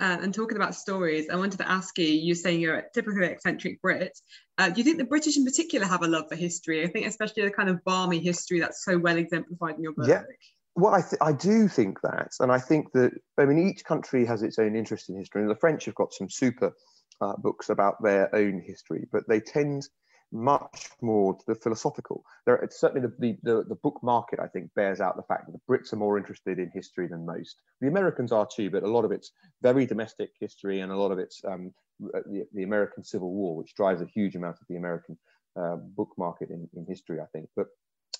Uh, 0.00 0.16
and 0.22 0.32
talking 0.32 0.56
about 0.56 0.76
stories, 0.76 1.28
I 1.28 1.34
wanted 1.34 1.58
to 1.58 1.68
ask 1.68 1.98
you, 1.98 2.06
you're 2.06 2.36
saying 2.36 2.60
you're 2.60 2.76
a 2.76 2.84
typically 2.94 3.26
eccentric 3.26 3.82
Brit. 3.82 4.16
Uh, 4.56 4.68
do 4.68 4.78
you 4.78 4.84
think 4.84 4.98
the 4.98 5.04
British 5.04 5.36
in 5.36 5.44
particular 5.44 5.86
have 5.86 6.02
a 6.02 6.06
love 6.06 6.28
for 6.28 6.36
history? 6.36 6.84
I 6.84 6.86
think 6.86 7.06
especially 7.06 7.42
the 7.42 7.50
kind 7.50 7.68
of 7.68 7.82
balmy 7.84 8.20
history 8.20 8.60
that's 8.60 8.84
so 8.84 8.96
well 8.96 9.16
exemplified 9.16 9.74
in 9.74 9.82
your 9.82 9.92
book. 9.92 10.06
Yeah. 10.06 10.22
Well, 10.76 10.94
I, 10.94 11.00
th- 11.00 11.20
I 11.20 11.32
do 11.32 11.66
think 11.66 12.00
that. 12.02 12.30
And 12.38 12.52
I 12.52 12.60
think 12.60 12.92
that, 12.92 13.10
I 13.38 13.44
mean, 13.44 13.68
each 13.68 13.84
country 13.84 14.24
has 14.26 14.42
its 14.42 14.60
own 14.60 14.76
interest 14.76 15.08
in 15.08 15.16
history. 15.16 15.42
And 15.42 15.50
the 15.50 15.56
French 15.56 15.86
have 15.86 15.96
got 15.96 16.12
some 16.12 16.30
super 16.30 16.72
uh, 17.20 17.34
books 17.36 17.68
about 17.68 18.00
their 18.00 18.32
own 18.32 18.62
history, 18.64 19.08
but 19.10 19.24
they 19.28 19.40
tend 19.40 19.88
much 20.32 20.90
more 21.00 21.34
to 21.34 21.44
the 21.46 21.54
philosophical. 21.54 22.24
There, 22.44 22.56
it's 22.56 22.78
certainly 22.78 23.08
the, 23.18 23.38
the, 23.42 23.64
the, 23.68 23.74
book 23.76 23.98
market, 24.02 24.38
I 24.38 24.46
think, 24.46 24.72
bears 24.74 25.00
out 25.00 25.16
the 25.16 25.22
fact 25.22 25.46
that 25.46 25.52
the 25.52 25.60
Brits 25.68 25.92
are 25.92 25.96
more 25.96 26.18
interested 26.18 26.58
in 26.58 26.70
history 26.74 27.06
than 27.08 27.24
most. 27.24 27.56
The 27.80 27.88
Americans 27.88 28.32
are 28.32 28.46
too, 28.46 28.70
but 28.70 28.82
a 28.82 28.88
lot 28.88 29.04
of 29.04 29.12
it's 29.12 29.32
very 29.62 29.86
domestic 29.86 30.30
history 30.38 30.80
and 30.80 30.92
a 30.92 30.96
lot 30.96 31.12
of 31.12 31.18
it's 31.18 31.42
um, 31.46 31.72
the, 32.00 32.46
the, 32.52 32.62
American 32.62 33.04
Civil 33.04 33.32
War, 33.32 33.56
which 33.56 33.74
drives 33.74 34.02
a 34.02 34.06
huge 34.06 34.36
amount 34.36 34.58
of 34.60 34.66
the 34.68 34.76
American 34.76 35.16
uh, 35.56 35.76
book 35.76 36.10
market 36.18 36.50
in, 36.50 36.68
in 36.74 36.84
history, 36.86 37.20
I 37.20 37.26
think. 37.32 37.48
But 37.56 37.66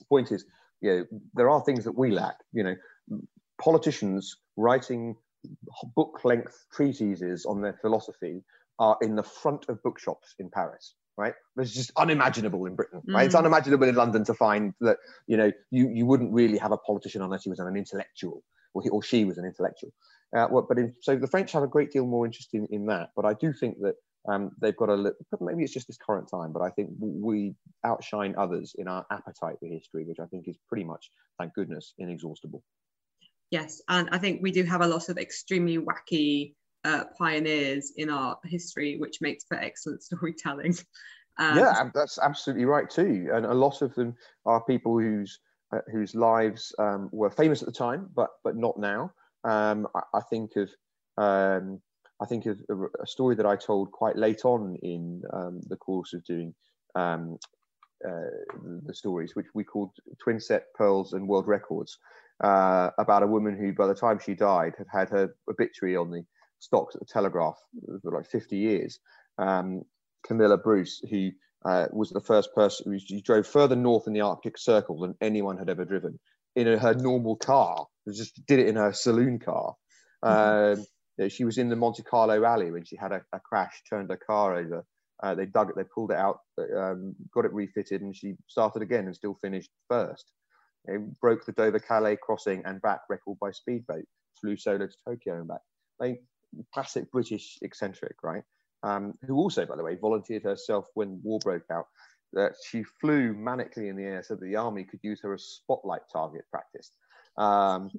point 0.09 0.33
is, 0.33 0.45
you 0.81 0.91
know, 0.91 1.21
there 1.35 1.51
are 1.51 1.61
things 1.63 1.85
that 1.85 1.97
we 1.97 2.11
lack. 2.11 2.37
You 2.53 2.65
know, 2.65 2.77
politicians 3.61 4.37
writing 4.57 5.17
book 5.95 6.21
length 6.25 6.67
treatises 6.73 7.45
on 7.47 7.61
their 7.61 7.79
philosophy 7.81 8.43
are 8.79 8.97
in 9.03 9.15
the 9.15 9.23
front 9.23 9.69
of 9.69 9.83
bookshops 9.83 10.35
in 10.39 10.51
Paris 10.51 10.95
right? 11.19 11.35
It's 11.57 11.75
just 11.75 11.91
unimaginable 11.97 12.65
in 12.67 12.77
Britain, 12.77 13.03
right? 13.09 13.25
Mm. 13.25 13.27
It's 13.27 13.35
unimaginable 13.35 13.89
in 13.89 13.97
London 13.97 14.25
to 14.25 14.35
find 14.35 14.73
that 14.81 14.99
you 15.27 15.37
know 15.37 15.51
you 15.71 15.91
you 15.91 16.07
wouldn't 16.07 16.33
really 16.33 16.57
have 16.59 16.73
a 16.73 16.79
politician 16.79 17.21
unless 17.21 17.43
he 17.43 17.51
was 17.51 17.59
an 17.59 17.77
intellectual 17.77 18.43
or 18.73 18.83
he 18.83 18.89
or 18.89 19.03
she 19.03 19.25
was 19.25 19.37
an 19.37 19.45
intellectual. 19.45 19.93
Uh, 20.35 20.47
well, 20.51 20.65
but 20.67 20.79
in, 20.79 20.95
so 21.03 21.17
the 21.17 21.27
French 21.27 21.53
have 21.53 21.63
a 21.63 21.67
great 21.67 21.91
deal 21.91 22.07
more 22.07 22.25
interest 22.25 22.51
in, 22.53 22.67
in 22.71 22.87
that. 22.87 23.09
But 23.17 23.25
I 23.25 23.35
do 23.35 23.53
think 23.53 23.79
that 23.81 23.95
um, 24.29 24.53
they've 24.61 24.77
got 24.77 24.91
a 24.91 25.13
maybe 25.41 25.65
it's 25.65 25.73
just 25.73 25.89
this 25.89 25.99
current 25.99 26.29
time, 26.31 26.53
but 26.53 26.63
I 26.63 26.71
think 26.71 26.91
we 27.01 27.55
outshine 27.85 28.35
others 28.39 28.75
in 28.79 28.87
our 28.87 29.05
appetite 29.11 29.57
for 29.59 29.67
history, 29.67 30.05
which 30.05 30.21
I 30.21 30.27
think 30.27 30.47
is 30.47 30.57
pretty 30.69 30.85
much, 30.85 31.11
thank 31.39 31.53
goodness, 31.55 31.95
inexhaustible. 31.99 32.63
Yes, 33.51 33.81
and 33.89 34.09
I 34.13 34.19
think 34.19 34.41
we 34.43 34.53
do 34.53 34.63
have 34.65 34.83
a 34.83 34.87
lot 34.87 35.09
of 35.09 35.19
extremely 35.19 35.79
wacky 35.79 36.55
uh, 36.89 37.05
pioneers 37.19 37.93
in 37.97 38.09
our 38.09 38.39
history, 38.45 38.97
which 38.99 39.21
makes 39.21 39.45
for 39.45 39.59
excellent 39.59 40.03
storytelling. 40.09 40.75
Um, 41.39 41.59
yeah, 41.59 41.91
that's 41.95 42.19
absolutely 42.19 42.65
right 42.65 42.89
too. 42.89 43.31
And 43.33 43.47
a 43.47 43.55
lot 43.55 43.83
of 43.83 43.95
them 43.95 44.15
are 44.47 44.65
people 44.65 44.99
whose 44.99 45.39
uh, 45.73 45.81
whose 45.93 46.15
lives 46.15 46.75
um, 46.79 47.11
were 47.13 47.31
famous 47.31 47.63
at 47.63 47.67
the 47.67 47.73
time, 47.73 48.09
but 48.15 48.31
but 48.43 48.57
not 48.57 48.79
now. 48.79 49.13
Um, 49.45 49.87
I, 49.95 50.01
I, 50.15 50.21
think 50.31 50.53
of 50.57 50.71
um, 51.17 51.81
I 52.21 52.27
think 52.27 52.47
of 52.47 52.59
a, 52.71 53.03
a, 53.03 53.07
story 53.07 53.37
that 53.37 53.47
I 53.47 53.55
told 53.55 53.93
quite 53.93 54.17
late 54.17 54.45
on 54.45 54.77
in 54.83 55.23
um, 55.33 55.61
the 55.69 55.77
course 55.77 56.13
of 56.13 56.25
doing 56.25 56.55
um, 56.97 57.39
uh, 58.05 58.31
the 58.87 58.95
stories, 58.95 59.37
which 59.37 59.47
we 59.55 59.63
called 59.63 59.91
Twin 60.19 60.41
Set 60.41 60.73
Pearls 60.75 61.13
and 61.13 61.29
World 61.29 61.47
Records, 61.47 61.99
uh, 62.43 62.91
about 62.99 63.23
a 63.23 63.29
woman 63.29 63.57
who, 63.57 63.73
by 63.73 63.87
the 63.87 63.95
time 63.95 64.19
she 64.19 64.35
died, 64.35 64.75
had 64.77 64.87
had 64.93 65.11
her 65.11 65.35
obituary 65.49 65.97
on 65.97 66.11
the 66.11 66.25
stocks 66.59 66.95
at 66.95 67.01
the 67.01 67.07
Telegraph 67.07 67.59
for 68.03 68.13
like 68.13 68.27
50 68.27 68.57
years. 68.57 68.99
Um, 69.39 69.83
Camilla 70.27 70.59
Bruce, 70.59 71.01
who 71.11 71.31
uh, 71.65 71.87
was 71.93 72.11
the 72.11 72.21
first 72.21 72.55
person 72.55 72.93
who 72.93 73.21
drove 73.21 73.47
further 73.47 73.77
north 73.77 74.07
in 74.07 74.13
the 74.13 74.21
Arctic 74.21 74.59
Circle 74.59 75.01
than 75.01 75.15
anyone 75.21 75.59
had 75.59 75.69
ever 75.69 75.85
driven 75.85 76.19
in 76.57 76.79
her 76.79 76.95
normal 76.95 77.37
car. 77.37 77.87
Just 78.13 78.45
did 78.47 78.59
it 78.59 78.69
in 78.69 78.77
her 78.77 78.93
saloon 78.93 79.39
car. 79.39 79.75
Mm-hmm. 80.25 80.81
Um, 80.81 81.31
she 81.31 81.45
was 81.45 81.59
in 81.59 81.69
the 81.69 81.77
Monte 81.77 82.03
Carlo 82.03 82.39
Rally 82.39 82.71
when 82.71 82.85
she 82.85 82.97
had 82.97 83.13
a, 83.13 83.23
a 83.33 83.41
crash, 83.41 83.83
turned 83.89 84.11
her 84.11 84.17
car 84.17 84.57
over. 84.57 84.85
Uh, 85.23 85.35
they 85.35 85.47
dug 85.47 85.69
it, 85.69 85.77
they 85.77 85.85
pulled 85.85 86.13
it 86.13 86.17
out, 86.17 86.39
um, 86.77 87.15
got 87.35 87.45
it 87.45 87.53
refitted, 87.53 88.03
and 88.03 88.15
she 88.15 88.35
started 88.47 88.83
again 88.83 89.07
and 89.07 89.17
still 89.17 89.37
finished 89.43 89.71
first. 89.89 90.31
It 90.85 91.21
broke 91.21 91.45
the 91.45 91.53
Dover 91.53 91.81
Calais 91.81 92.19
crossing 92.23 92.63
and 92.65 92.81
back 92.81 93.01
record 93.11 93.37
by 93.41 93.51
speedboat, 93.51 94.05
flew 94.41 94.57
solo 94.57 94.87
to 94.87 94.95
Tokyo 95.05 95.39
and 95.39 95.49
back. 95.49 95.61
Like 95.99 96.23
classic 96.73 97.11
British 97.11 97.59
eccentric, 97.63 98.17
right? 98.23 98.43
Um, 98.83 99.15
who 99.27 99.37
also, 99.37 99.67
by 99.67 99.77
the 99.77 99.83
way, 99.83 99.97
volunteered 99.97 100.45
herself 100.45 100.87
when 100.95 101.21
war 101.23 101.39
broke 101.43 101.71
out. 101.71 101.87
That 102.35 102.53
she 102.69 102.83
flew 103.01 103.35
manically 103.35 103.89
in 103.89 103.97
the 103.97 104.05
air 104.05 104.23
so 104.23 104.35
that 104.35 104.45
the 104.45 104.57
army 104.57 104.85
could 104.85 105.01
use 105.03 105.21
her 105.23 105.33
as 105.33 105.45
spotlight 105.45 106.03
target 106.13 106.45
practice 106.51 106.91
um, 107.39 107.91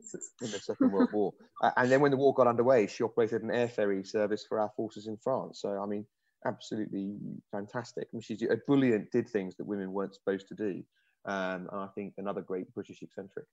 in 0.41 0.51
the 0.51 0.59
Second 0.59 0.91
World 0.91 1.09
War. 1.11 1.33
Uh, 1.61 1.71
and 1.75 1.91
then 1.91 1.99
when 1.99 2.09
the 2.09 2.15
war 2.15 2.33
got 2.33 2.47
underway, 2.47 2.87
she 2.87 3.03
operated 3.03 3.43
an 3.43 3.51
air 3.51 3.67
ferry 3.67 4.01
service 4.01 4.45
for 4.47 4.61
our 4.61 4.71
forces 4.77 5.07
in 5.07 5.17
France. 5.17 5.59
So, 5.59 5.77
I 5.77 5.85
mean, 5.85 6.05
absolutely 6.45 7.17
fantastic. 7.51 8.05
I 8.05 8.15
mean, 8.15 8.21
she's 8.21 8.41
a 8.43 8.55
brilliant, 8.65 9.11
did 9.11 9.27
things 9.27 9.57
that 9.57 9.65
women 9.65 9.91
weren't 9.91 10.15
supposed 10.15 10.47
to 10.47 10.55
do. 10.55 10.81
Um, 11.25 11.67
and 11.69 11.81
I 11.81 11.87
think 11.95 12.13
another 12.17 12.39
great 12.39 12.73
British 12.73 13.01
eccentric. 13.01 13.43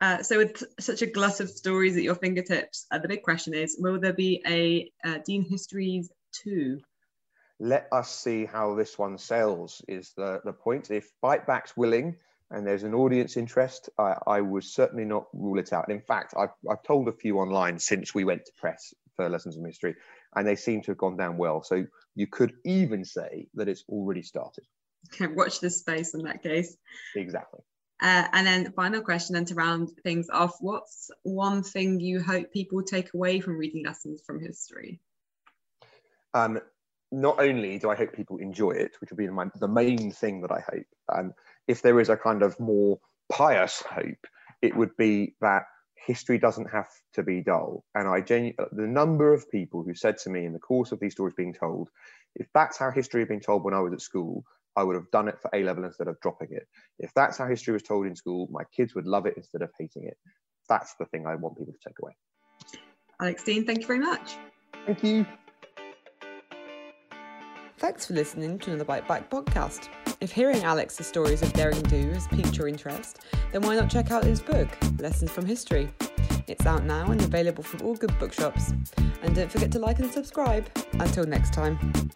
Uh, 0.00 0.22
so 0.22 0.38
with 0.38 0.62
such 0.78 1.02
a 1.02 1.06
glut 1.06 1.40
of 1.40 1.50
stories 1.50 1.96
at 1.96 2.02
your 2.02 2.14
fingertips, 2.14 2.86
uh, 2.90 2.98
the 2.98 3.08
big 3.08 3.22
question 3.22 3.52
is, 3.52 3.76
will 3.78 3.98
there 3.98 4.12
be 4.12 4.42
a 4.46 4.90
uh, 5.04 5.18
Dean 5.24 5.44
Histories 5.44 6.10
2? 6.42 6.80
Let 7.60 7.88
us 7.90 8.08
see 8.08 8.44
how 8.44 8.76
this 8.76 8.96
one 8.96 9.18
sells 9.18 9.82
is 9.88 10.12
the, 10.16 10.40
the 10.44 10.52
point. 10.52 10.92
If 10.92 11.10
Biteback's 11.22 11.76
willing 11.76 12.16
and 12.50 12.64
there's 12.64 12.84
an 12.84 12.94
audience 12.94 13.36
interest, 13.36 13.90
I, 13.98 14.14
I 14.26 14.40
would 14.40 14.62
certainly 14.62 15.04
not 15.04 15.26
rule 15.32 15.58
it 15.58 15.72
out. 15.72 15.88
And 15.88 15.96
in 15.96 16.06
fact, 16.06 16.34
I've, 16.38 16.54
I've 16.70 16.84
told 16.84 17.08
a 17.08 17.12
few 17.12 17.38
online 17.38 17.80
since 17.80 18.14
we 18.14 18.22
went 18.22 18.44
to 18.46 18.52
press 18.56 18.94
for 19.16 19.28
Lessons 19.28 19.56
in 19.56 19.64
History, 19.64 19.96
and 20.36 20.46
they 20.46 20.54
seem 20.54 20.80
to 20.82 20.92
have 20.92 20.98
gone 20.98 21.16
down 21.16 21.36
well. 21.36 21.64
So 21.64 21.84
you 22.14 22.28
could 22.28 22.52
even 22.64 23.04
say 23.04 23.48
that 23.54 23.68
it's 23.68 23.82
already 23.88 24.22
started. 24.22 24.64
Okay, 25.12 25.26
watch 25.26 25.60
this 25.60 25.80
space 25.80 26.14
in 26.14 26.22
that 26.22 26.42
case. 26.42 26.76
Exactly. 27.16 27.60
Uh, 28.00 28.28
and 28.32 28.46
then 28.46 28.72
final 28.72 29.00
question 29.00 29.34
then 29.34 29.44
to 29.46 29.54
round 29.54 29.90
things 30.04 30.28
off, 30.30 30.56
what's 30.60 31.10
one 31.22 31.62
thing 31.62 31.98
you 31.98 32.22
hope 32.22 32.52
people 32.52 32.82
take 32.82 33.12
away 33.12 33.40
from 33.40 33.58
reading 33.58 33.84
lessons 33.84 34.22
from 34.24 34.40
history? 34.40 35.00
Um, 36.32 36.60
not 37.10 37.40
only 37.40 37.78
do 37.78 37.90
I 37.90 37.96
hope 37.96 38.12
people 38.12 38.38
enjoy 38.38 38.72
it, 38.72 38.92
which 39.00 39.10
will 39.10 39.16
be 39.16 39.28
my, 39.28 39.46
the 39.58 39.68
main 39.68 40.12
thing 40.12 40.42
that 40.42 40.52
I 40.52 40.60
hope, 40.60 40.86
um, 41.12 41.34
if 41.66 41.82
there 41.82 41.98
is 41.98 42.08
a 42.08 42.16
kind 42.16 42.42
of 42.42 42.58
more 42.60 43.00
pious 43.32 43.82
hope, 43.82 44.26
it 44.62 44.76
would 44.76 44.96
be 44.96 45.34
that 45.40 45.64
history 45.94 46.38
doesn't 46.38 46.70
have 46.70 46.88
to 47.14 47.22
be 47.22 47.42
dull. 47.42 47.84
And 47.94 48.06
I 48.08 48.20
genu- 48.20 48.54
the 48.72 48.86
number 48.86 49.34
of 49.34 49.50
people 49.50 49.82
who 49.82 49.94
said 49.94 50.18
to 50.18 50.30
me 50.30 50.44
in 50.44 50.52
the 50.52 50.58
course 50.58 50.92
of 50.92 51.00
these 51.00 51.12
stories 51.12 51.34
being 51.34 51.54
told, 51.54 51.90
if 52.36 52.46
that's 52.54 52.78
how 52.78 52.90
history 52.90 53.20
had 53.22 53.28
been 53.28 53.40
told 53.40 53.64
when 53.64 53.74
I 53.74 53.80
was 53.80 53.92
at 53.92 54.00
school, 54.00 54.44
I 54.78 54.84
would 54.84 54.94
have 54.94 55.10
done 55.10 55.26
it 55.26 55.40
for 55.42 55.50
A 55.54 55.64
level 55.64 55.82
instead 55.82 56.06
of 56.06 56.20
dropping 56.20 56.50
it. 56.52 56.62
If 57.00 57.12
that's 57.12 57.36
how 57.36 57.48
history 57.48 57.72
was 57.72 57.82
told 57.82 58.06
in 58.06 58.14
school, 58.14 58.48
my 58.52 58.62
kids 58.74 58.94
would 58.94 59.06
love 59.06 59.26
it 59.26 59.34
instead 59.36 59.60
of 59.60 59.70
hating 59.76 60.04
it. 60.04 60.16
That's 60.68 60.94
the 61.00 61.06
thing 61.06 61.26
I 61.26 61.34
want 61.34 61.58
people 61.58 61.72
to 61.72 61.88
take 61.88 61.98
away. 62.00 62.12
Alex 63.20 63.42
Dean, 63.42 63.66
thank 63.66 63.80
you 63.80 63.86
very 63.88 63.98
much. 63.98 64.36
Thank 64.86 65.02
you. 65.02 65.26
Thanks 67.78 68.06
for 68.06 68.14
listening 68.14 68.60
to 68.60 68.72
another 68.72 68.84
Biteback 68.84 69.28
podcast. 69.28 69.88
If 70.20 70.30
hearing 70.30 70.62
Alex's 70.62 71.08
stories 71.08 71.42
of 71.42 71.52
daring 71.54 71.82
do 71.82 72.10
has 72.10 72.28
piqued 72.28 72.56
your 72.56 72.68
interest, 72.68 73.18
then 73.50 73.62
why 73.62 73.74
not 73.74 73.90
check 73.90 74.12
out 74.12 74.22
his 74.22 74.40
book, 74.40 74.68
Lessons 75.00 75.32
from 75.32 75.44
History? 75.44 75.88
It's 76.46 76.66
out 76.66 76.84
now 76.84 77.10
and 77.10 77.20
available 77.20 77.64
from 77.64 77.84
all 77.84 77.96
good 77.96 78.16
bookshops. 78.20 78.72
And 79.22 79.34
don't 79.34 79.50
forget 79.50 79.72
to 79.72 79.80
like 79.80 79.98
and 79.98 80.10
subscribe. 80.10 80.70
Until 80.92 81.24
next 81.24 81.52
time. 81.52 82.12